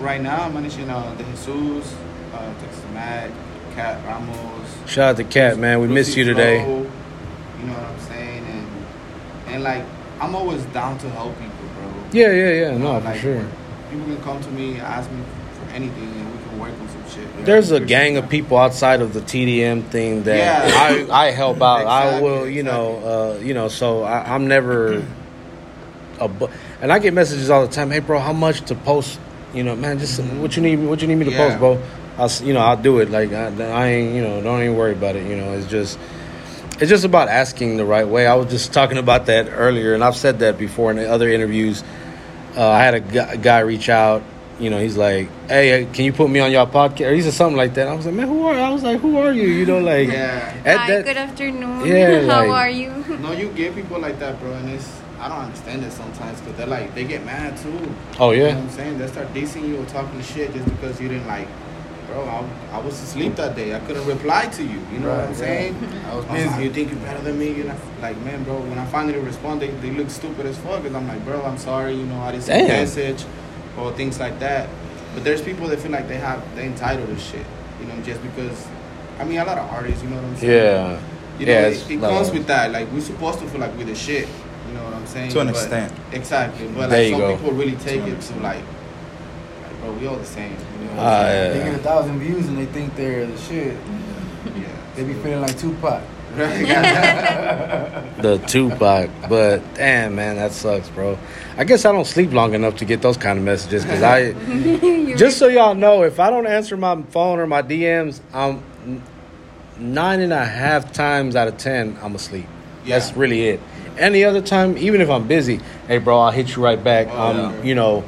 [0.00, 1.92] Right now, I'm managing uh, DeJesus,
[2.34, 3.30] uh, Texas Mack,
[3.74, 4.68] Cat Ramos.
[4.86, 5.80] Shout out to Cat, man.
[5.80, 6.62] We missed Lucy you today.
[6.64, 9.82] Flo, you know what I'm saying, and and like
[10.20, 11.88] I'm always down to help people, bro.
[12.12, 12.72] Yeah, yeah, yeah.
[12.72, 13.44] You know, No, for like, sure.
[13.90, 15.22] People can come to me, ask me
[15.58, 16.13] for anything,
[17.16, 17.46] and we can work on some shit.
[17.46, 21.08] There's a gang of people outside of the TDM thing that Yeah.
[21.10, 21.86] I, I help out.
[21.86, 23.68] I will, you know, uh, you know.
[23.68, 25.04] So I, I'm never
[26.20, 26.48] a, bu-
[26.80, 27.90] and I get messages all the time.
[27.90, 29.18] Hey, bro, how much to post?
[29.52, 30.76] You know, man, just what you need.
[30.76, 31.48] What you need me to Yeah.
[31.48, 31.82] post, bro?
[32.16, 33.10] I'll, you know, I'll do it.
[33.10, 35.26] Like I, I ain't, you know, don't even worry about it.
[35.28, 35.98] You know, it's just.
[36.80, 38.26] It's just about asking the right way.
[38.26, 41.84] I was just talking about that earlier, and I've said that before in other interviews.
[42.56, 44.24] Uh, I had a guy reach out.
[44.60, 47.22] You know, he's like, "Hey, uh, can you put me on your podcast?" Or he
[47.22, 47.88] said something like that.
[47.88, 50.08] I was like, "Man, who are?" I was like, "Who are you?" You know, like,
[50.08, 50.54] Yeah.
[50.64, 51.84] at Hi, that- good afternoon.
[51.86, 52.90] Yeah, How like- are you?
[53.20, 54.88] No, you get people like that, bro, and it's
[55.20, 57.72] I don't understand it sometimes because they're like they get mad too.
[58.20, 58.98] Oh You know yeah, what I'm saying?
[58.98, 61.48] They start dissing you or talking shit just because you didn't like,
[62.06, 62.22] bro.
[62.24, 62.44] I,
[62.76, 63.74] I was asleep that day.
[63.74, 64.78] I couldn't reply to you.
[64.92, 65.36] You know what I'm yeah.
[65.46, 65.76] saying?
[66.10, 67.52] I was I was like, you think you're better than me?
[67.54, 68.58] You're not like, man, bro.
[68.60, 70.82] When I finally respond, they, they look stupid as fuck.
[70.84, 71.94] Cause I'm like, bro, I'm sorry.
[71.94, 72.68] You know, I didn't see the Damn.
[72.68, 73.24] message
[73.78, 74.68] or things like that.
[75.14, 77.46] But there's people that feel like they have they entitled to shit.
[77.80, 78.66] You know, just because.
[79.18, 80.02] I mean, a lot of artists.
[80.02, 80.52] You know what I'm saying?
[80.52, 81.00] yeah,
[81.38, 81.66] You know, yeah.
[81.68, 82.72] it, it comes with that.
[82.72, 84.26] Like we're supposed to feel like we're the shit.
[84.68, 85.30] You know what I'm saying?
[85.32, 85.92] To an But- extent.
[86.12, 86.66] Exactly.
[86.68, 87.36] But There like you some go.
[87.36, 88.62] people really take it to like,
[89.62, 90.50] like, bro, we all the same.
[90.80, 91.58] You know what Ah, I'm saying?
[91.58, 93.76] They get a thousand views and they think they're the shit.
[94.46, 94.64] Yeah.
[94.96, 96.02] They be feeling like Tupac.
[98.22, 99.10] the Tupac.
[99.28, 101.18] But damn, man, that sucks, bro.
[101.56, 104.32] I guess I don't sleep long enough to get those kind of messages because I.
[105.16, 108.62] Just so y'all know, if I don't answer my phone or my DMs, I'm
[109.78, 112.46] nine and a half times out of ten I'm asleep.
[112.86, 113.60] That's really it.
[113.98, 117.08] Any other time, even if I'm busy, hey bro, I'll hit you right back.
[117.10, 117.62] Oh, um, yeah.
[117.62, 118.00] you know,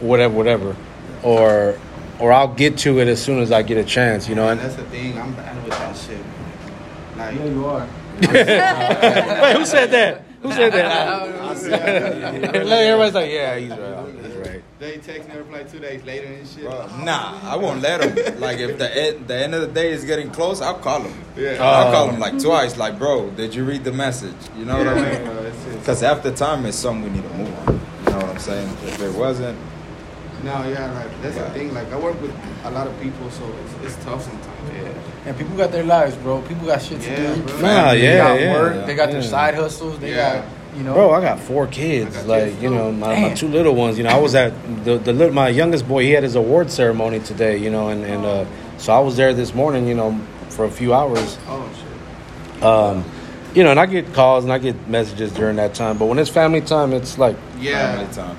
[0.00, 0.76] whatever, whatever,
[1.22, 1.78] or
[2.18, 4.28] or I'll get to it as soon as I get a chance.
[4.28, 5.18] You know, And and that's the thing.
[5.18, 6.18] I'm bad with that shit.
[7.16, 7.86] Like, Yeah, you are.
[9.42, 10.22] wait, who said that?
[10.42, 11.22] Who said that?
[11.40, 14.14] I see- Everybody's like, yeah, he's right.
[14.24, 14.62] He's right.
[14.78, 16.64] they text me, I reply two days later and shit.
[16.64, 18.40] Bro, nah, I won't let him.
[18.40, 21.18] Like if the end, the end of the day is getting close, I'll call him.
[21.36, 21.56] Yeah.
[21.60, 21.92] I'll Oh.
[21.92, 22.76] call him like twice.
[22.76, 24.36] Like, bro, did you read the message?
[24.56, 25.24] You know what I mean?
[25.24, 27.80] Bro, it's just- Because half the time it's something we need to move on.
[28.04, 28.68] You know what I'm saying?
[28.84, 29.58] If it wasn't,
[30.44, 31.72] No, yeah, like that's the thing.
[31.72, 32.34] Like I work with
[32.64, 34.53] a lot of people, so it's, it's tough sometimes.
[35.24, 35.30] Yeah.
[35.30, 36.42] And people got their lives, bro.
[36.42, 37.42] People got shit to Yeah, do.
[37.42, 37.60] bro.
[37.60, 38.52] Nah, They yeah, got yeah.
[38.52, 38.86] work.
[38.86, 39.28] They got their Yeah.
[39.28, 39.98] side hustles.
[39.98, 40.36] They Yeah.
[40.36, 40.44] got,
[40.76, 40.94] you know.
[40.94, 42.16] Bro, I got four kids.
[42.16, 43.96] Got like kids you know, my, my two little ones.
[43.96, 44.52] You know, I was at
[44.84, 46.02] the the little, my youngest boy.
[46.02, 47.56] He had his award ceremony today.
[47.56, 48.44] You know, and and uh,
[48.78, 49.86] so I was there this morning.
[49.88, 50.18] You know,
[50.50, 51.38] for a few hours.
[51.48, 52.62] Oh shit.
[52.64, 53.04] Um,
[53.54, 55.96] you know, and I get calls and I get messages during that time.
[55.96, 57.92] But when it's family time, it's like, Yeah.
[57.96, 58.36] family time.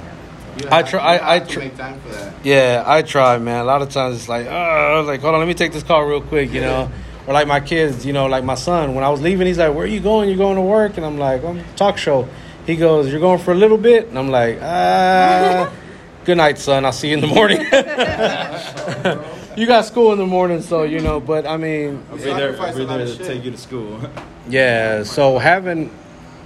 [0.57, 2.33] You I try- I- I have to tr- make time for that.
[2.43, 3.59] yeah, I try, man.
[3.59, 6.03] A lot of times it's like, oh, like hold on, let me take this call
[6.05, 6.51] real quick.
[6.53, 6.89] You know.
[7.27, 8.93] Or like my kids, you know, like my son.
[8.93, 10.29] When I was leaving, he's like, "Where are you going?
[10.29, 12.27] You're going to work?" And I'm like, "I'm talk show."
[12.67, 15.71] He goes, "You're going for a little bit?" And I'm like, "Ah,
[16.25, 16.85] good night, son.
[16.85, 17.61] I'll see you in the morning."
[19.57, 21.19] you got school in the morning, so you know.
[21.19, 23.99] But I mean, I'll be there, I'll be there to take you to school.
[24.47, 25.01] yeah.
[25.03, 25.89] So having,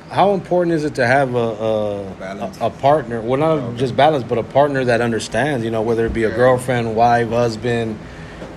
[0.10, 3.22] how important is it to have a a, a, partner?
[3.22, 5.64] Well, not just balance, but a partner that understands.
[5.64, 8.00] You know, whether it be a girlfriend, wife, husband.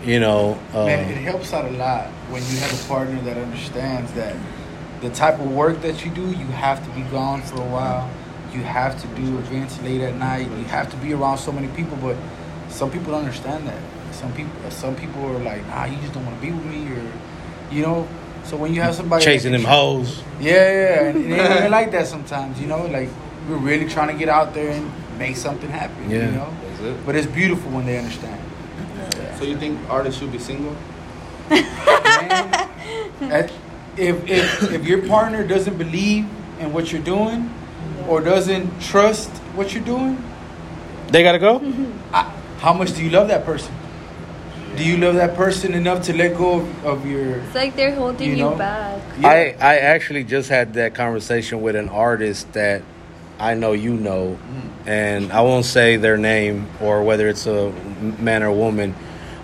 [0.03, 3.36] You know, uh, Man, it helps out a lot when you have a partner that
[3.36, 4.34] understands that
[5.00, 8.11] the type of work that you do, you have to be gone for a while.
[8.53, 10.50] You have to do events late at night.
[10.50, 11.96] You have to be around so many people.
[11.98, 12.16] But
[12.68, 13.80] some people don't understand that.
[14.12, 16.88] Some people, some people are like, "Nah, you just don't want to be with me,"
[16.92, 17.12] or
[17.70, 18.09] you know.
[18.45, 20.22] So when you have somebody chasing them tr- hoes.
[20.40, 22.61] yeah, yeah, and it ain't even like that sometimes.
[22.61, 23.09] You know, like
[23.49, 26.11] we're really trying to get out there and make something happen.
[26.11, 26.26] Yeah.
[26.26, 27.07] You know, That's it.
[27.07, 28.40] but it's beautiful when they understand.
[29.38, 30.76] So you think artists should be single?
[31.51, 33.51] At-
[33.97, 36.24] if, if if your partner doesn't believe
[36.59, 37.53] in what you're doing
[38.09, 40.22] or doesn't trust what you're doing,
[41.09, 41.61] They gotta go.
[42.12, 42.22] I,
[42.61, 43.74] how much do you love that person?
[44.77, 47.37] Do you love that person enough to let go of, of your?
[47.37, 48.57] It's like they're holding You you, know?
[48.57, 49.03] back.
[49.23, 52.83] I I actually just had that conversation with an artist that
[53.39, 54.39] I know you know,
[54.87, 57.70] and I won't say their name or whether it's a
[58.18, 58.95] man or woman,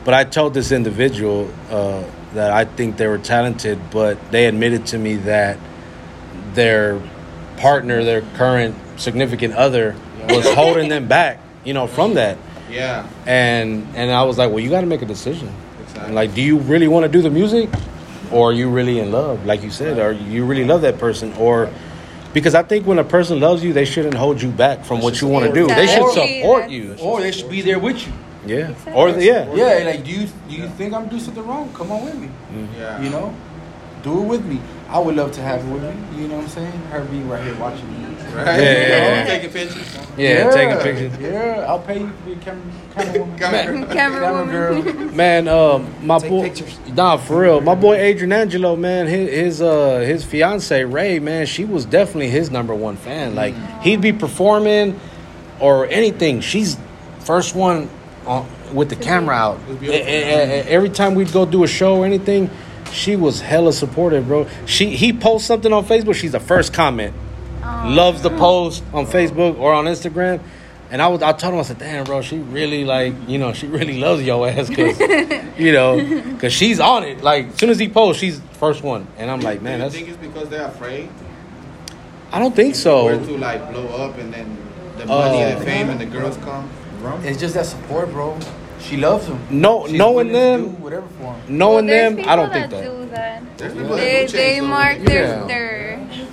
[0.05, 2.05] but I told this individual uh,
[2.35, 5.59] that I think they were talented, but they admitted to me that
[6.55, 7.01] their
[7.57, 9.95] partner, their current significant other,
[10.29, 12.39] was holding them back, you know, from that.
[12.71, 13.09] Yeah.
[13.27, 15.53] And and I was like, well, you got to make a decision.
[15.83, 16.15] Exactly.
[16.15, 17.71] Like, do you really want to do the music,
[18.31, 19.47] or are you really in love?
[19.47, 21.71] Like you said, or you really love that person, or
[22.35, 25.21] because I think when a person loves you, they shouldn't hold you back from what
[25.21, 25.67] you want to do.
[25.67, 26.97] They should support you.
[27.01, 28.13] Or they should be there with you.
[28.47, 28.75] Yeah.
[28.95, 29.53] Or yeah.
[29.55, 31.73] Yeah, like do you do you think I'm doing something wrong?
[31.75, 32.31] Come on with me.
[32.77, 33.03] Yeah.
[33.03, 33.35] You know,
[34.03, 34.61] do it with me.
[34.89, 36.23] I would love to have her with me.
[36.23, 36.79] You know what I'm saying?
[36.91, 38.17] Her being right here watching me.
[38.35, 38.47] Right?
[38.47, 39.25] Yeah, yeah, yeah.
[39.27, 39.97] Taking pictures.
[40.17, 41.21] Yeah, taking pictures.
[41.21, 42.63] Yeah, I'll pay you to be a camera,
[42.95, 43.39] camera woman.
[43.39, 44.51] Camera- Camera woman.
[44.51, 44.83] girl.
[45.15, 46.79] Man, um, my Take boy, pictures.
[46.95, 51.47] nah, for real, my boy Adrian Angelo, man, his his uh his fiance Ray, man,
[51.47, 53.35] she was definitely his number one fan.
[53.35, 54.99] Like he'd be performing
[55.61, 56.77] or anything, she's
[57.21, 57.89] first one
[58.27, 59.67] on, with the camera out.
[59.69, 60.07] was beautiful.
[60.07, 62.51] Every time we'd go do a show or anything,
[62.93, 64.47] she was hella supportive, bro.
[64.67, 67.15] She he posts something on Facebook, she's the first comment.
[67.63, 67.85] Oh.
[67.89, 70.41] Loves the post on Facebook or on Instagram.
[70.91, 73.53] And I was, I told him, I said, "Damn, bro, she really like, you know,
[73.53, 74.99] she really loves your ass, cause,
[75.59, 77.23] you know, cause she's on it.
[77.23, 79.91] Like, as soon as he posts, she's first one, and I'm like, man, Do you
[79.91, 79.95] that's.
[79.95, 81.11] think it's because they're afraid?
[82.33, 83.19] I don't think Where so.
[83.19, 84.57] to like blow up and then
[84.97, 85.59] the money, Oh.
[85.59, 86.71] the fame, and the girls come.
[87.23, 88.39] It's just that support, bro.
[88.81, 89.39] She loves him.
[89.51, 91.59] No, She's knowing to them, do whatever for him.
[91.59, 92.83] knowing Well, them, I don't think that.
[92.85, 93.59] Do that.
[93.59, 95.47] There's people that They, do they change, mark their Yeah.
[95.47, 96.25] their yeah.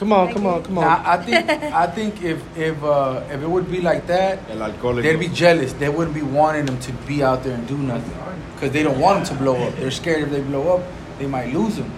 [0.00, 0.84] Come on, come on, come on.
[0.84, 1.50] Now, I think
[1.84, 5.74] I think if if uh, if it would be like that, they'd be jealous.
[5.74, 8.16] They wouldn't be wanting them to be out there and do nothing
[8.54, 9.76] because they don't want them to blow up.
[9.76, 10.82] They're scared if they blow up,
[11.18, 11.92] they might lose them.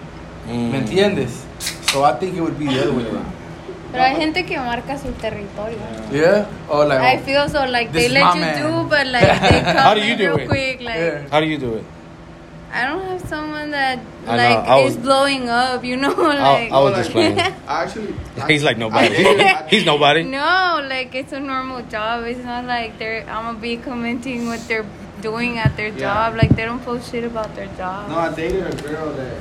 [0.49, 0.73] Mm.
[0.73, 1.47] ¿Me entiendes?
[1.93, 3.31] So I think it would be the other way around.
[3.93, 5.79] Pero hay gente que marca su territorio.
[6.11, 6.49] Yeah.
[6.69, 7.01] Or like.
[7.03, 8.63] I feel so like they let you man.
[8.63, 10.49] do, but like they come How do you do real it?
[10.49, 10.81] quick.
[10.81, 11.29] Like Yeah.
[11.31, 11.85] How do you do it?
[12.73, 15.85] I don't have someone that I know, like I was- is blowing up.
[15.85, 17.39] You know, I, like I was just playing.
[17.69, 18.15] I actually.
[18.41, 19.09] I- He's like nobody.
[19.15, 19.41] did.
[19.41, 20.23] I- He's nobody.
[20.25, 22.25] No, like it's a normal job.
[22.25, 24.87] It's not like they're I'm gonna be commenting what they're
[25.21, 25.99] doing at their Yeah.
[26.31, 26.37] job.
[26.37, 28.09] Like they don't post shit about their job.
[28.09, 29.37] No, I dated a girl that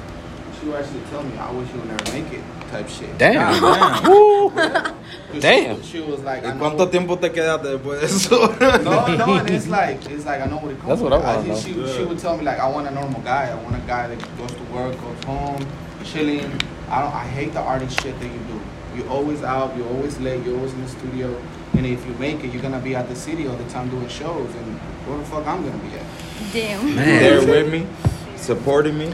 [0.60, 3.18] she would actually tell me, "I wish you would never make it." Type shit.
[3.18, 3.62] Damn.
[3.62, 4.10] Damn.
[4.12, 4.50] Woo.
[4.52, 5.82] 'Cause Damn.
[5.82, 8.48] She, she was like, I ¿Y know- cuánto tiempo te quedaste después de eso?
[8.84, 10.90] No, no, and it's like it's like I know what it comes.
[10.90, 11.24] That's what with.
[11.26, 11.88] I wanna just- know.
[11.88, 13.50] She, she would tell me like I want a normal guy.
[13.50, 15.66] I want a guy that goes to work, goes home,
[16.04, 16.52] chilling.
[16.90, 17.14] I don't.
[17.16, 18.60] I hate the artist shit that you do.
[18.98, 19.76] You're always out.
[19.78, 20.44] You're always late.
[20.46, 21.34] You're always in the studio.
[21.78, 24.10] And if you make it, you're gonna be at the city all the time doing
[24.10, 24.54] shows.
[24.56, 26.06] And where the fuck I'm gonna be at?
[26.52, 26.96] Damn.
[26.96, 27.88] There with me,
[28.36, 29.14] supporting me.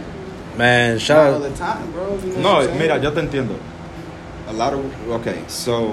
[0.57, 1.51] Man, Not shout all out.
[1.51, 2.17] the time, bro.
[2.17, 2.79] You know No, what I'm saying?
[2.79, 3.57] mira, yo te entiendo.
[4.47, 5.89] A lot of okay, so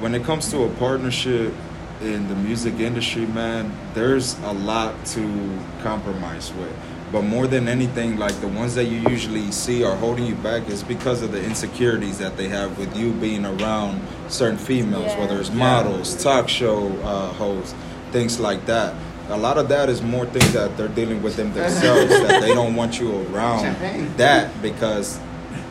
[0.00, 1.52] when it comes to a partnership
[2.00, 6.72] in the music industry, man, there's a lot to compromise with.
[7.12, 10.68] But more than anything, like the ones that you usually see are holding you back
[10.68, 15.20] is because of the insecurities that they have with you being around certain females, Yeah.
[15.20, 17.74] whether it's models, talk show uh, hosts,
[18.12, 18.94] things like that.
[19.30, 22.52] A lot of that is more things that they're dealing with them themselves that they
[22.52, 24.16] don't want you around Champagne.
[24.16, 25.20] that because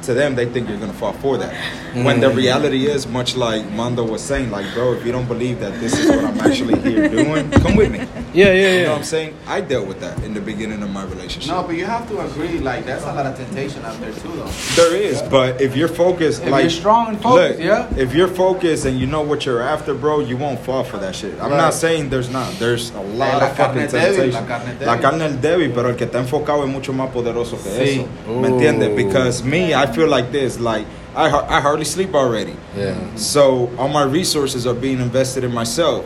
[0.04, 1.54] to them they think you're gonna fall for that.
[1.94, 2.36] When the mm.
[2.36, 5.98] reality is much like Mondo was saying, like bro, if you don't believe that this
[5.98, 8.08] is what I'm actually here doing, come with me.
[8.34, 8.96] Yeah, yeah, You know what yeah.
[8.98, 9.36] I'm saying?
[9.48, 11.50] I dealt with that in the beginning of my relationship.
[11.52, 12.60] No, but you have to agree.
[12.60, 14.46] Like that's a lot of temptation out there too, though.
[14.76, 17.88] There is, but if you're focused, If like you're strong and focused, look, yeah.
[17.98, 21.16] If you're focused and you know what you're after, bro, you won't fall for that
[21.16, 21.34] shit.
[21.42, 21.58] I'm Right.
[21.58, 22.52] not saying there's not.
[22.60, 24.32] There's a lot la of fucking temptation.
[24.32, 24.86] la carne débil.
[24.86, 28.00] La carne es débil, pero el que está enfocado es mucho más poderoso que Sí.
[28.02, 28.32] eso.
[28.40, 28.96] ¿Me entiendes?
[28.96, 30.60] Because me, I feel like this.
[30.60, 32.54] Like I, I hardly sleep already.
[32.78, 32.94] Yeah.
[33.16, 36.06] So all my resources are being invested in myself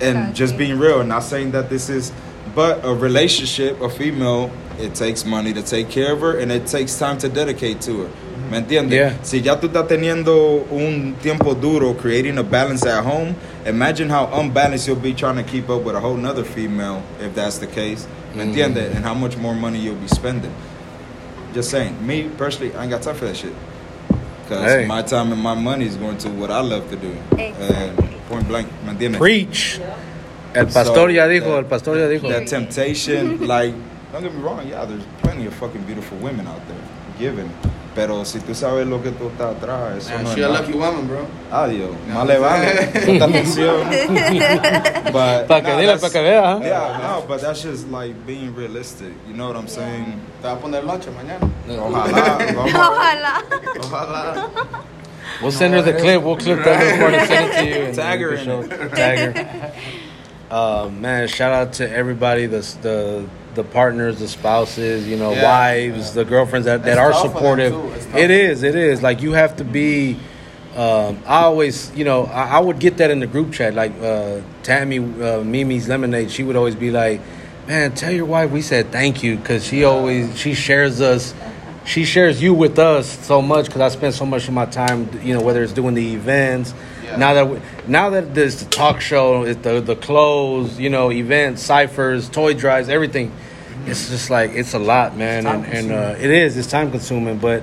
[0.00, 1.02] and just being real.
[1.04, 2.12] Not saying that this is,
[2.54, 6.66] but a relationship, a female, it takes money to take care of her and it
[6.66, 8.10] takes time to dedicate to her.
[8.50, 8.92] ¿Me entiendes?
[8.92, 9.22] Yeah.
[9.22, 14.26] Si ya tú estás teniendo un tiempo duro creating a balance at home, imagine how
[14.40, 17.68] unbalanced you'll be trying to keep up with a whole nother female if that's the
[17.68, 18.08] case.
[18.34, 18.52] ¿Me mm.
[18.52, 18.96] entiendes?
[18.96, 20.52] And how much more money you'll be spending.
[21.54, 22.04] Just saying.
[22.04, 23.54] Me personally, I ain't got time for that shit.
[24.42, 24.86] Because Hey.
[24.86, 27.16] my time and my money is going to what I love to do.
[27.38, 27.76] Exactly.
[27.76, 28.09] And
[28.40, 29.18] point blank, ¿me entiendes?
[29.20, 29.80] Preach.
[30.54, 32.28] El So, pastor ya dijo, that- el pastor ya dijo.
[32.28, 33.74] That temptation, like,
[34.12, 36.80] don't get me wrong, yeah, there's plenty of fucking beautiful women out there,
[37.18, 37.46] given.
[37.94, 40.48] Pero si tú sabes lo que tú estás atrás, eso Man, no she es a
[40.48, 40.60] nada.
[40.60, 41.26] lucky woman, bro.
[41.50, 41.90] Adiós.
[42.14, 42.68] Más le vale.
[43.06, 43.80] Ponte atención.
[45.12, 46.52] But, Para que nah, dile, that's- para que vea.
[46.52, 46.60] ¿ah?
[46.62, 49.12] Yeah, no, but that's just like being realistic.
[49.28, 50.20] You know what I'm saying?
[50.40, 51.50] Te va a poner lonche mañana.
[51.68, 52.38] Ojalá.
[52.74, 53.42] Ojalá.
[53.82, 54.48] Ojalá.
[55.42, 56.22] We'll send her the clip.
[56.22, 57.84] We'll clip that before and send it to you.
[57.86, 59.72] and Tag her in show- Tag her.
[60.50, 65.44] Uh, man, shout out to everybody, the the the partners, the spouses, you know, Yeah,
[65.44, 67.96] wives, the girlfriends that, that It's are tough for them, supportive.
[67.96, 68.16] It's tough.
[68.16, 69.02] It is, it is.
[69.02, 70.18] Like you have to be.
[70.76, 73.74] Um, I always, you know, I, I would get that in the group chat.
[73.74, 77.20] Like uh, Tammy, uh, Mimi's Lemonade, she would always be like,
[77.66, 81.32] "Man, tell your wife we said thank you because she always she shares us."
[81.84, 85.08] She shares you with us so much because I spend so much of my time,
[85.22, 86.74] you know, whether it's doing the events,
[87.04, 87.16] Yeah.
[87.16, 87.58] now that we,
[87.88, 93.32] now that this talk show, the the clothes, you know, events, ciphers, toy drives, everything.
[93.86, 96.56] It's just like it's a lot, man, and, and uh, it is.
[96.58, 97.62] It's time consuming, but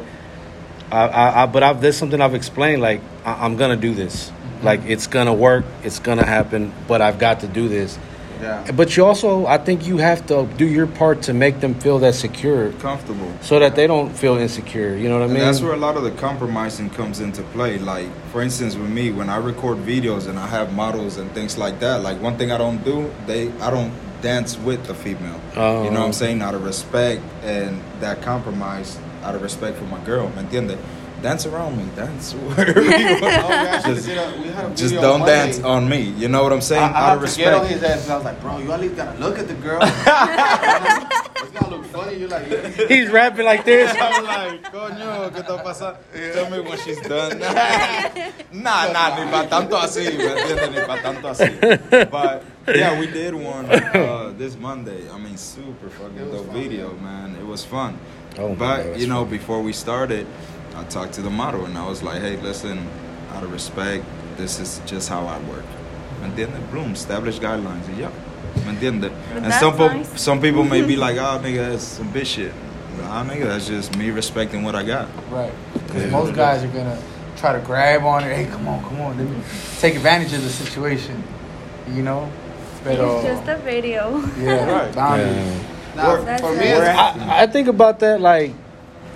[0.91, 2.81] I, I, I but I've there's something I've explained.
[2.81, 4.31] Like I, I'm gonna do this.
[4.63, 5.63] Like it's gonna work.
[5.83, 6.73] It's gonna happen.
[6.87, 7.99] But I've got to do this.
[8.41, 8.71] Yeah.
[8.71, 11.99] But you also, I think you have to do your part to make them feel
[11.99, 13.31] that secure, Comfortable.
[13.41, 14.95] so that they don't feel insecure.
[14.95, 15.43] You know what I And mean?
[15.43, 17.77] that's where a lot of the compromising comes into play.
[17.77, 21.57] Like, for instance, with me, when I record videos and I have models and things
[21.57, 25.39] like that, like one thing I don't do, they I don't dance with the female.
[25.55, 25.83] Oh.
[25.83, 26.11] You know what I'm oh.
[26.11, 26.41] saying?
[26.41, 30.29] Out of respect and that compromise, out of respect for my girl.
[30.35, 30.77] ¿Me entiendes?
[31.21, 33.51] Dance around me, dance wherever you Oh, we want.
[33.51, 35.33] actually Just, a- we had a just don't Monday.
[35.33, 36.01] dance on me.
[36.01, 36.83] You know what I'm saying?
[36.83, 37.81] I, I out of had to get on respect.
[37.81, 39.79] his ass and I was like, bro, you at least gotta look at the girl.
[39.81, 42.17] it's gonna look funny.
[42.17, 42.87] You're like, yeah.
[42.87, 43.91] He's rapping like this.
[43.99, 45.97] I'm like, coño, ¿qué está pasando?
[46.13, 47.39] Tell me when she's done.
[48.53, 50.69] nah, nah, ni para tanto así, ¿me entiendes?
[50.71, 52.11] Ni para tanto así.
[52.11, 52.43] But
[52.75, 55.09] yeah, we did one uh, this Monday.
[55.09, 57.35] I mean, super fucking dope fun, video, man.
[57.35, 57.97] It was fun.
[58.37, 59.31] Oh but God, you know, fun.
[59.31, 60.27] before we started,
[60.77, 62.87] I talked to the model and I was like, hey, listen,
[63.33, 64.05] out of respect,
[64.37, 65.65] this is just how I work.
[66.21, 66.71] And then entiendes?
[66.71, 67.87] Boom, established guidelines.
[67.89, 68.11] Y yeah.
[68.65, 69.11] ¿Me entiendes?
[69.35, 72.53] And that's some, po- some people may be like, oh, nigga, that's some bitch shit.
[72.99, 75.07] Nah, nigga, that's just me respecting what I got.
[75.31, 75.53] Right.
[75.73, 76.99] Because most guys are gonna
[77.37, 78.35] try to grab on it.
[78.35, 79.17] Hey, come on, come on.
[79.17, 79.37] Let me
[79.79, 81.23] take advantage of the situation.
[81.93, 82.29] You know.
[82.83, 84.19] Pero, It's just a video.
[84.39, 84.93] yeah, Right.
[84.95, 85.35] boundaries.
[85.35, 86.03] Yeah.
[86.03, 88.51] Nah, That's for me, I, I think about that like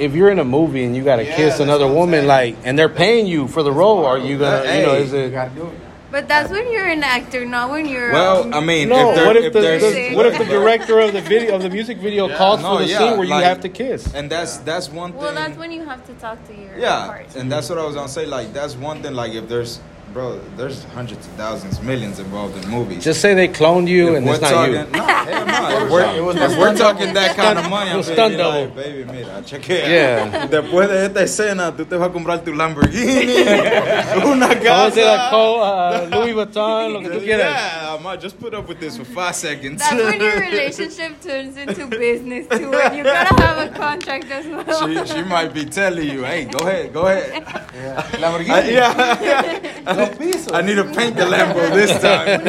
[0.01, 2.77] if you're in a movie and you got to Yeah, kiss another woman like and
[2.77, 5.67] they're paying you for the role are you gonna you know is it gotta do
[5.67, 5.79] it.
[6.11, 8.11] But that's when you're an actor, not when you're.
[8.11, 10.99] Well, um, I mean, no if there, what if, the, the- what if the director
[10.99, 13.33] of the video of the music video calls No, for the yeah, scene where you
[13.33, 15.21] have to kiss and that's that's one thing.
[15.21, 17.35] well, that's when you have to talk to your yeah, part.
[17.37, 18.25] and that's what I was gonna say.
[18.25, 19.13] Like that's one thing.
[19.13, 19.79] Like if there's,
[20.14, 23.03] bro, there's hundreds of thousands, millions involved in movies.
[23.03, 25.86] just say they cloned you If and we're it's not talking, you no, hell no.
[25.86, 28.16] If we're, It was if we're talking that kind of money, it I'm was be
[28.16, 28.68] like, double.
[28.76, 29.88] baby, mira, chequea.
[29.88, 30.47] Yeah.
[30.51, 33.41] Después de esta escena, tú te vas a comprar tu Lamborghini,
[34.26, 34.86] una Vamos a casa.
[34.88, 38.53] hacer la co- uh, Louis Vuitton lo que tú quieras Yeah, I might just put
[38.53, 39.80] up with this for five seconds.
[39.82, 44.45] That's when your relationship turns into business too, and you gotta have a contract as
[44.45, 44.88] well.
[45.05, 47.43] she, she might be telling you, hey, go ahead, go ahead.
[47.74, 47.95] Yeah.
[47.97, 48.72] I, Lamborghini.
[48.74, 50.53] yeah, Dos pisos.
[50.53, 52.41] I need to paint the Lambo this time.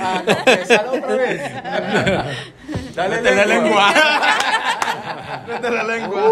[0.00, 1.40] Ah, no, que otra vez.
[2.94, 3.92] Dale Mete la lengua.
[3.92, 4.26] lengua.
[5.48, 6.22] Mete la lengua.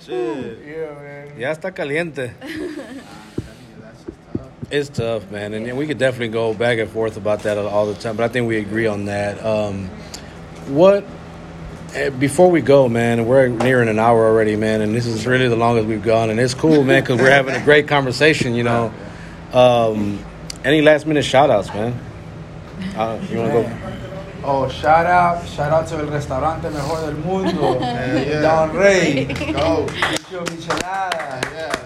[0.00, 0.58] Shit.
[0.66, 1.38] Yeah, man.
[1.38, 2.32] ya está caliente
[4.70, 7.94] it's tough man and we could definitely go back and forth about that all the
[7.94, 9.88] time but I think we agree on that um,
[10.66, 11.04] what
[12.18, 15.56] before we go, man, we're nearing an hour already, man, and this is really the
[15.56, 18.92] longest we've gone, and it's cool, man, because we're having a great conversation, you know.
[19.52, 20.24] Um,
[20.64, 21.98] any last minute shout outs, man?
[22.96, 23.88] Uh, you want to go?
[24.44, 28.40] Oh, shout out, shout out to el restaurante mejor del mundo, yeah.
[28.40, 29.24] Don Rey.
[29.24, 29.86] go.
[30.30, 31.42] Michelada.
[31.52, 31.84] Yeah.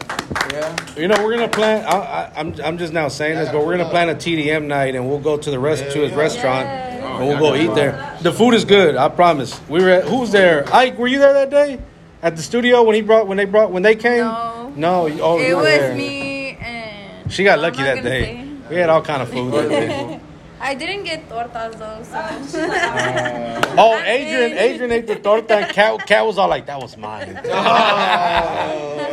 [0.52, 0.76] Yeah.
[0.96, 1.84] You know, we're gonna plan.
[1.86, 4.94] I, I, I'm I'm just now saying this, but we're gonna plan a TDM night,
[4.94, 6.66] and we'll go to the rest to his restaurant,
[7.12, 7.20] Yes.
[7.20, 8.16] and we'll go eat there.
[8.20, 9.60] The food is good, I promise.
[9.68, 10.64] We were at, who's there?
[10.74, 11.78] Ike, were you there that day
[12.22, 14.24] at the studio when he brought when they brought when they came?
[14.24, 14.72] No.
[14.76, 15.02] no.
[15.02, 15.94] Oh, you- Oh, it you was there.
[15.94, 17.32] me and.
[17.32, 18.22] She got I'm lucky that day.
[18.24, 18.48] say.
[18.70, 20.20] We had all kind of food that.
[20.64, 22.18] I didn't get tortas though, so.
[23.76, 27.40] Oh, Adrian, Adrian ate the torta, and Cat, Cat was all like, "That was mine."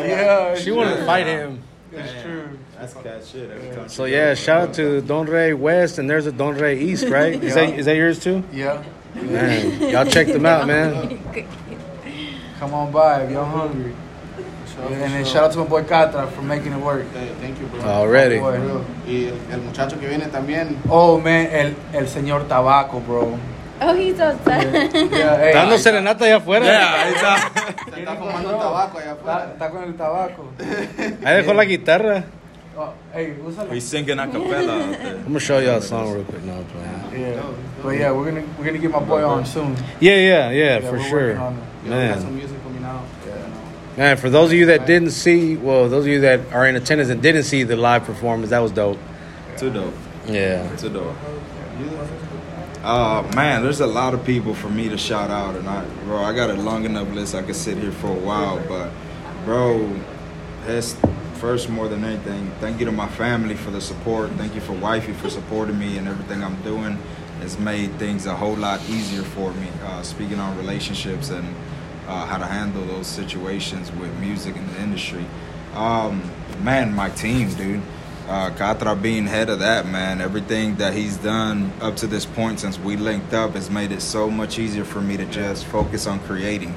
[0.09, 0.55] Yeah.
[0.55, 1.61] She wanted to fight him.
[1.91, 2.59] It's true.
[2.80, 3.89] That's cat shit every time.
[3.89, 7.41] So yeah, shout out to Don Rey West, and there's a Don Rey East, right?
[7.43, 8.43] Is that is that yours too?
[8.53, 8.82] Yeah.
[9.15, 11.19] Man, y'all check them out, man.
[12.59, 13.93] Come on by if y'all hungry.
[14.77, 17.03] Yeah, and then shout out to my boy Ktraa for making it work.
[17.11, 17.82] Hey, thank you, bro.
[17.82, 18.39] Already.
[18.39, 18.55] Boy.
[19.05, 20.77] Y el, el muchacho que viene también.
[20.89, 23.38] Oh man, el, el señor Tabaco, bro.
[23.82, 24.71] Oh, he's outside.
[25.11, 25.53] Yeah, hey.
[25.53, 26.65] Dando serenata allá afuera.
[26.65, 27.36] Yeah, ahí está.
[27.97, 29.51] Está fumando tabaco allá Está, afuera.
[29.53, 30.45] está con el tabaco.
[31.25, 32.23] Ahí dejó la guitarra.
[32.82, 33.73] Oh, hey, úsala.
[33.73, 35.15] He's singing a cappella out there.
[35.17, 36.41] I'm gonna show y'all a song real quick.
[36.43, 37.21] No, I'm playing.
[37.21, 37.53] Yeah,
[37.84, 39.75] but yeah, we're gonna we're gonna get my boy on soon.
[39.99, 41.27] Yeah, yeah, yeah, Yeah, for we're sure.
[41.27, 41.63] working on it.
[41.84, 43.03] Yeah, we got some music coming out.
[43.25, 43.51] You know.
[43.97, 46.77] man, for those of you that didn't see, well, those of you that are in
[46.77, 48.97] attendance and didn't see the live performance, that was dope.
[49.57, 49.93] Too dope.
[50.25, 50.73] Yeah.
[50.77, 51.17] Too dope.
[52.82, 56.23] Uh man, there's a lot of people for me to shout out, and I, bro,
[56.23, 57.36] I got a long enough list.
[57.36, 58.89] I could sit here for a while, but,
[59.43, 59.99] bro,
[60.65, 60.95] that's
[61.39, 62.51] first more than anything.
[62.59, 64.29] Thank you to my family for the support.
[64.31, 66.99] Thank you for wifey for supporting me and everything I'm doing.
[67.41, 69.69] It's made things a whole lot easier for me.
[69.85, 71.55] Uh, speaking on relationships and
[72.07, 75.25] uh, how to handle those situations with music in the industry.
[75.75, 76.29] Um,
[76.61, 77.81] man, my team, dude.
[78.27, 82.59] Uh, Ktraa being head of that, man, everything that he's done up to this point
[82.59, 86.05] since we linked up has made it so much easier for me to just focus
[86.05, 86.75] on creating.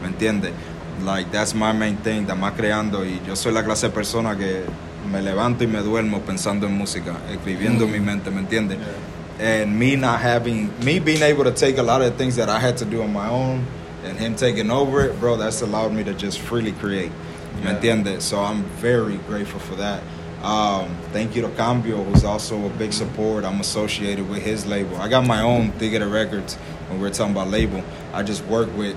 [0.00, 0.54] ¿Me entiende?
[1.02, 3.04] Like, that's my main thing, that más creando.
[3.04, 4.64] Y yo soy la clase de persona que
[5.10, 8.04] me levanto y me duermo pensando en música, escribiendo en mi mm-hmm.
[8.04, 8.78] mente, ¿me entiende?
[9.38, 12.48] And me not having, me being able to take a lot of the things that
[12.48, 13.66] I had to do on my own
[14.04, 17.10] and him taking over it, bro, that's allowed me to just freely create.
[17.62, 18.20] ¿Me entiende?
[18.20, 20.02] So I'm very grateful for that.
[20.44, 23.44] Um, thank you to Cambio, who's also a big support.
[23.44, 24.96] I'm associated with his label.
[24.98, 26.56] I got my own Tigre Records
[26.88, 27.82] when we're talking about label.
[28.12, 28.94] I just work with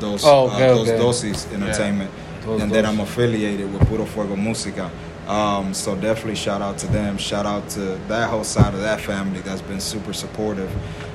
[0.00, 0.98] those Oh, okay, uh, those okay.
[1.00, 2.10] Dosis Entertainment.
[2.42, 4.90] Those and then I'm affiliated with Puro Fuego Música.
[5.28, 7.16] Um, so definitely shout out to them.
[7.16, 10.70] Shout out to that whole side of that family that's been super supportive.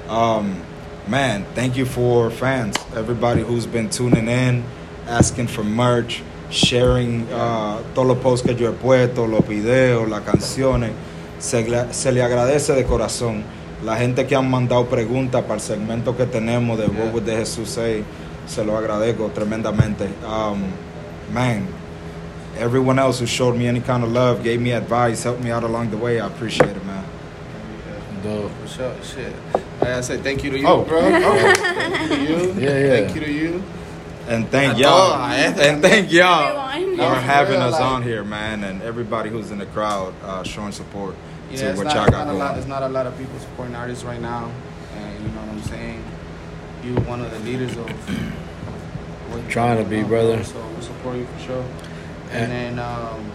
[0.09, 0.63] Um,
[1.07, 4.63] man, thank you for fans, everybody who's been tuning in,
[5.07, 6.21] asking for merch,
[6.53, 10.91] sharing uh, todos los posts que yo he puesto, los videos, las canciones.
[11.39, 13.43] Se, le- se le agradece de corazón.
[13.83, 17.35] La gente que han mandado preguntas para el segmento que tenemos de What Would the
[17.35, 18.03] Jesús Say,
[18.47, 20.05] se lo agradezco tremendamente.
[20.25, 20.61] Um,
[21.33, 21.67] man,
[22.57, 25.63] everyone else who showed me any kind of love, gave me advice, helped me out
[25.63, 27.03] along the way, I appreciate it, man.
[28.23, 28.51] Dope.
[28.61, 29.33] For sure, shit.
[29.81, 30.83] I said, thank you to you, Oh.
[30.85, 31.01] bro.
[31.01, 32.53] Thank you to you.
[32.57, 32.87] Yeah, yeah.
[33.05, 33.63] Thank you to you.
[34.27, 35.11] And thank y'all.
[35.17, 39.29] todos, a este And thank y'all for for having us on here, man, and everybody
[39.29, 41.15] who's in the crowd uh, showing support
[41.51, 42.47] Yeah, to what not, y'all it's got not a lot.
[42.49, 42.59] going.
[42.59, 44.49] It's not a lot of people supporting artists right now,
[44.95, 46.03] and you know what I'm saying.
[46.83, 47.89] You're one of the leaders of.
[49.31, 50.43] what Trying to be, you brother.
[50.43, 51.65] So we support you for sure.
[52.31, 53.31] And- And then, um,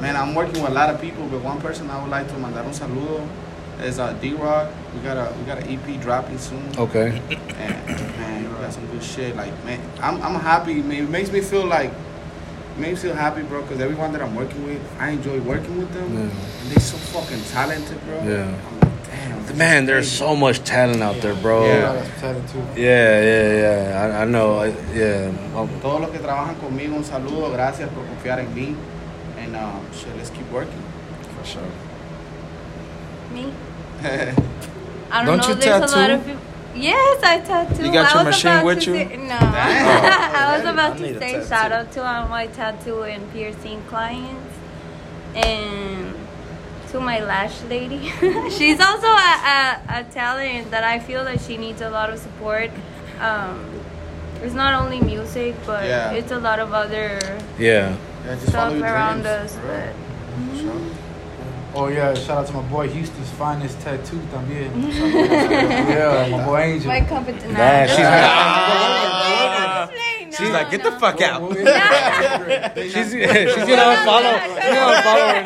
[0.00, 2.34] man, I'm working with a lot of people, but one person I would like to
[2.38, 3.26] mandar un saludo
[3.82, 4.68] is uh, D Rock.
[4.94, 6.62] We got a we got an EP dropping soon.
[6.76, 7.20] Okay.
[7.30, 7.86] And
[8.18, 9.36] man, we got some good shit.
[9.36, 10.74] Like man, I'm I'm happy.
[10.82, 13.62] Man, it makes me feel like it makes me feel happy, bro.
[13.62, 16.12] Because everyone that I'm working with, I enjoy working with them.
[16.12, 16.20] Yeah.
[16.60, 18.22] And they're so fucking talented, bro.
[18.24, 18.44] Yeah.
[18.66, 19.06] I'm like,
[19.46, 19.56] damn.
[19.58, 20.16] Man, there's crazy.
[20.18, 21.64] so much talent out there, bro.
[21.66, 22.80] Yeah, Yeah, I got some too.
[22.80, 24.16] yeah, yeah.
[24.18, 24.58] I, I know.
[24.58, 25.30] I, yeah.
[25.80, 27.50] Todos los que trabajan conmigo, un saludo.
[27.52, 28.74] Gracias por confiar en mí.
[29.38, 30.82] And um, shit, let's keep working.
[31.38, 31.70] For sure.
[33.32, 33.52] Me?
[35.10, 35.54] I don't, Don't know.
[35.54, 36.12] you There's a lot tattoo?
[36.14, 36.40] of people.
[36.74, 37.84] Yes, I tattoo.
[37.86, 39.08] You got I your was machine about with to you?
[39.08, 43.82] Say, no, I was about to say shout out to all my tattoo and piercing
[43.88, 44.54] clients,
[45.34, 46.14] and
[46.90, 48.10] to my lash lady.
[48.50, 49.34] She's also a,
[49.88, 52.70] a, a talent that I feel that she needs a lot of support.
[53.20, 53.68] Um,
[54.42, 56.12] it's not only music, but Yeah.
[56.12, 57.18] it's a lot of other
[57.58, 57.96] yeah.
[58.24, 59.54] Yeah, just follow stuff your around dreams, us.
[59.56, 59.76] for real.
[59.76, 60.80] But For sure.
[61.74, 64.70] Oh yeah, shout out to my boy Houston's finest tattoo también.
[65.88, 66.88] yeah, my boy Angel.
[66.88, 67.52] my competition.
[67.52, 69.90] Nah, she's ah.
[70.36, 71.42] She's like, get the fuck out.
[71.42, 74.34] What- what- She's she's gonna unfollow.
[74.40, 75.44] She's gonna unfollow right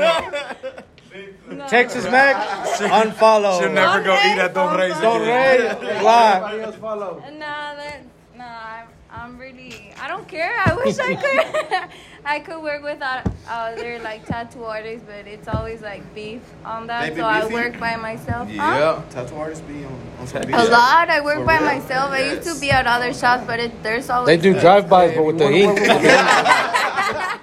[1.58, 1.66] now.
[1.68, 2.36] Texas Mack,
[2.78, 3.60] unfollow.
[3.60, 4.98] She'll never go eat at Don Rey's.
[5.00, 5.76] Don't again.
[5.78, 6.42] rate live.
[6.42, 7.22] Everybody else follow.
[7.38, 8.00] Nah, that
[8.36, 8.44] nah.
[8.44, 9.92] I'm, I'm really.
[10.00, 10.54] I don't care.
[10.64, 11.90] I wish I could.
[12.26, 13.02] I could work with
[13.48, 17.02] other like tattoo artists, but it's always like beef on that.
[17.02, 18.48] They be so I work by myself.
[18.48, 18.54] Huh?
[18.54, 21.10] Yeah, tattoo artists be on, on some A lot.
[21.10, 21.66] I work For by real?
[21.66, 22.10] myself.
[22.12, 24.26] I used to be at other shops, but it, there's always.
[24.26, 25.78] They do drive-bys, but with the ink.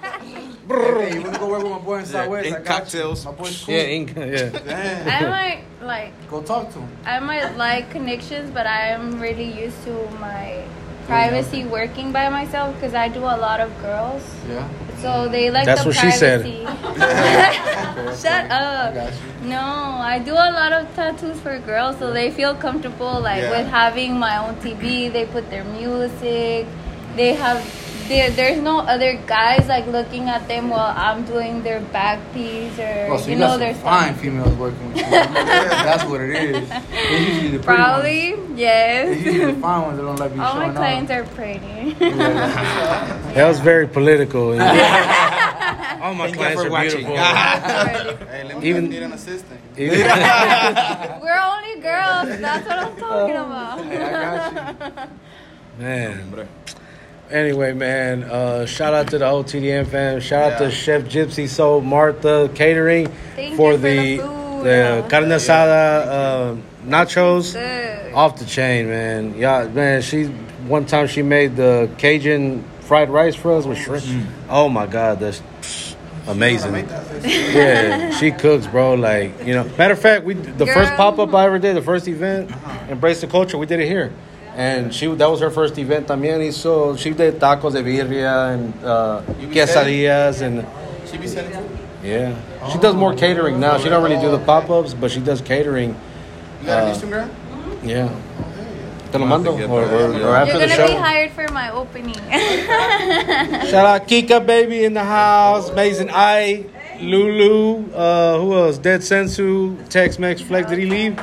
[0.72, 2.46] Hey, you wanna go work with my boy in Southwest?
[2.46, 2.80] ink I got you.
[2.80, 3.24] cocktails.
[3.26, 3.74] My boy's cool.
[3.74, 4.14] Yeah, ink.
[4.16, 4.48] Yeah.
[4.48, 5.24] Damn.
[5.24, 6.12] I might like.
[6.30, 6.88] Go talk to him.
[7.04, 10.64] I might like connections, but I'm really used to my
[11.06, 14.22] privacy working by myself because I do a lot of girls.
[14.48, 14.68] Yeah.
[14.98, 16.42] So they like That's the what she said.
[16.42, 16.64] privacy.
[18.22, 18.94] Shut up.
[18.94, 19.12] got.
[19.42, 23.50] No, I do a lot of tattoos for girls, so they feel comfortable like Yeah.
[23.50, 25.12] with having my own TV.
[25.12, 26.66] They put their music.
[27.16, 27.58] They have
[28.12, 32.78] there, there's no other guys like looking at them while I'm doing their back piece
[32.78, 35.02] or Oh, so you you, know got their some fine females working with you.
[35.10, 36.68] That's what it is.
[36.70, 38.50] It's usually the pretty Probably Ones.
[38.50, 39.24] It's yes.
[39.24, 41.18] usually the fine ones that don't like you All my clients off.
[41.18, 41.92] are pretty.
[41.94, 44.52] That was very political.
[44.52, 44.62] and-
[46.02, 47.06] All my Thank clients are watching.
[47.06, 47.16] beautiful.
[47.16, 49.60] Hey, let me Even- Even, need an assistant.
[49.78, 52.40] Even- We're only girls.
[52.40, 53.84] That's what I'm talking about.
[53.84, 55.08] Hey, I got
[55.78, 55.84] you.
[55.84, 56.48] man.
[57.32, 60.20] Anyway, man, uh, shout out to the whole TDM fam.
[60.20, 64.64] Shout out to Chef Gypsy Soul Martha Catering Thank for you for the the food.
[64.64, 67.54] the carne asada uh, nachos.
[67.54, 68.12] Good.
[68.12, 69.34] Off the chain, man.
[69.38, 70.02] Yeah, man.
[70.02, 74.04] She one time she made the Cajun fried rice for us with shrimp.
[74.50, 75.42] Oh my god, that's
[76.26, 76.86] amazing.
[77.24, 78.94] Yeah, she cooks, bro.
[78.94, 79.64] Like you know.
[79.78, 82.50] Matter of fact, we the first pop up I ever did, the first event,
[82.90, 83.56] embrace the culture.
[83.56, 84.12] We did it here,
[84.56, 86.38] and she that was her first event también.
[86.40, 90.66] Y so she did tacos de birria and uh, quesadillas and
[91.10, 91.78] She be selling food.
[92.02, 92.34] yeah.
[92.72, 93.78] She does more catering now.
[93.78, 95.90] She don't really do the pop ups, but she does catering.
[96.60, 97.28] You got Uh, an Instagram?
[97.82, 98.08] Yeah.
[99.12, 99.92] Te lo mando, get or, that.
[99.92, 100.10] or, or
[100.46, 100.96] You're gonna be show.
[100.96, 102.14] hired for my opening.
[103.68, 106.64] Shout out Kika baby in the house, Amazing I,
[107.00, 108.78] Lulu, uh, who else?
[108.78, 110.70] Dead Sensu, Tex Mex Flex.
[110.70, 111.20] Did he leave?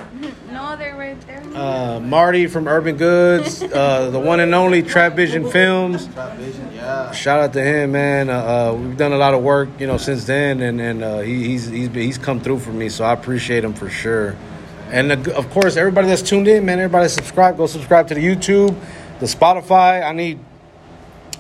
[0.52, 1.42] No, they're right there.
[1.56, 6.08] Uh, Marty from Urban Goods, uh, the one and only Trap Vision Films.
[6.08, 7.12] Trap Vision, yeah.
[7.12, 8.30] Shout out to him, man.
[8.30, 11.20] Uh, uh, we've done a lot of work, you know, since then, and and uh,
[11.20, 14.36] he, he's he's been- he's come through for me, so I appreciate him for sure.
[14.92, 17.58] And uh, of course, everybody that's tuned in, man, everybody subscribe.
[17.58, 18.76] go subscribe to the YouTube,
[19.20, 20.04] the Spotify.
[20.04, 20.40] I need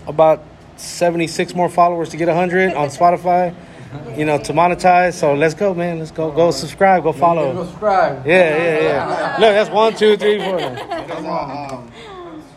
[0.08, 0.44] about
[0.78, 3.56] seventy six more followers to get hundred on Spotify,
[4.16, 5.14] you know, to monetize.
[5.14, 6.00] So let's go, man.
[6.00, 7.66] Let's go, go subscribe, go Go follow.
[7.66, 8.26] subscribe.
[8.26, 9.32] Yeah, yeah, yeah.
[9.40, 10.58] Look, that's one, two, three, four.
[10.58, 11.26] Because,
[11.72, 11.92] um,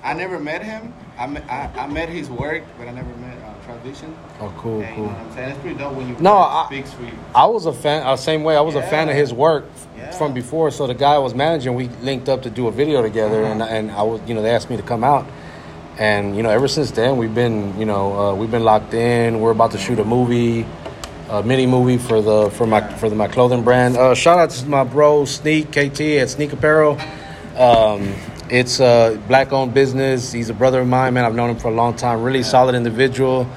[0.05, 0.93] I never met him.
[1.19, 4.17] I met, I, I met his work, but I never met uh, Trap Vision.
[4.41, 5.51] Oh, cool, Yeah, you know what I'm saying?
[5.51, 7.13] It's pretty dope when you No, I- speaks for you.
[7.35, 8.57] I was a fan, uh, same way.
[8.57, 9.67] I was a fan of his work
[9.97, 10.11] Yeah.
[10.11, 10.71] from before.
[10.71, 13.63] So the guy I was managing, we linked up to do a video together, and
[13.63, 15.27] and I was, you know, they asked me to come out,
[15.99, 19.41] and you know, ever since then we've been, you know, uh, we've been locked in.
[19.41, 20.67] We're about to shoot a movie,
[21.33, 23.97] a mini movie for the for my for the, my clothing brand.
[23.97, 27.01] Uh, shout out to my bro Sneak KT at Sneak Apparel.
[27.57, 28.15] Um,
[28.51, 30.31] it's a black owned business.
[30.31, 31.25] He's a brother of mine, man.
[31.25, 32.23] I've known him for a long time.
[32.23, 33.51] Really solid individual.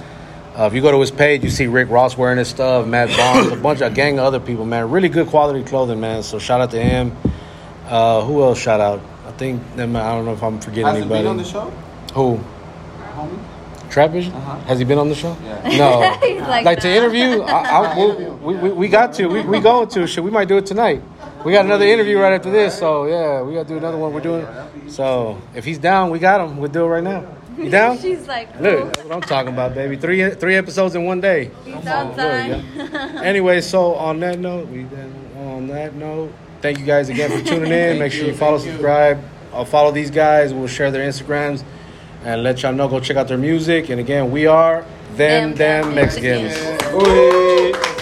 [0.58, 3.10] Uh, if you go to his page, you see Rick Ross wearing his stuff, Matt
[3.18, 4.90] Barnes, a bunch, of a gang of other people, man.
[4.90, 6.24] Really good quality clothing, man.
[6.24, 7.12] So shout out to him.
[7.88, 8.58] Uh, who else?
[8.58, 9.02] Shout out.
[9.28, 11.24] I think I don't know if I'm forgetting Has anybody.
[11.24, 11.70] been on the show?
[12.14, 12.40] Who?
[13.16, 13.55] Homie?
[13.96, 14.34] Trap Vision?
[14.34, 14.58] Uh-huh.
[14.68, 15.38] Has he been on the show?
[15.42, 15.78] Yeah.
[15.78, 16.36] No.
[16.46, 17.98] Like, like to interview, I, I,
[18.46, 19.26] we, we, we, we got to.
[19.26, 20.06] We, we going to.
[20.06, 21.02] Shit, we might do it tonight.
[21.44, 24.14] We got another interview right after this, so yeah, we got to do another one.
[24.14, 24.46] We're doing.
[24.88, 26.58] So if he's down, we got him.
[26.58, 27.26] We'll do it right now.
[27.58, 27.98] You down?
[28.02, 29.96] She's like, Look, that's what I'm talking about, baby.
[29.96, 31.50] Three three episodes in one day.
[31.64, 32.64] He's Look, outside.
[32.76, 33.22] yeah.
[33.24, 34.86] Anyway, so on that note, we
[35.38, 36.32] on that note,
[36.62, 37.98] thank you guys again for tuning in.
[37.98, 39.20] Make sure you follow, subscribe.
[39.52, 40.54] I'll follow these guys.
[40.54, 41.64] We'll share their Instagrams
[42.26, 42.88] and let y'all know.
[42.88, 43.90] Go check out their music.
[43.90, 44.82] And again, we are
[45.16, 46.54] them Them them Them Mexicans.
[46.54, 46.94] Mexicans.
[47.08, 47.95] Ooh.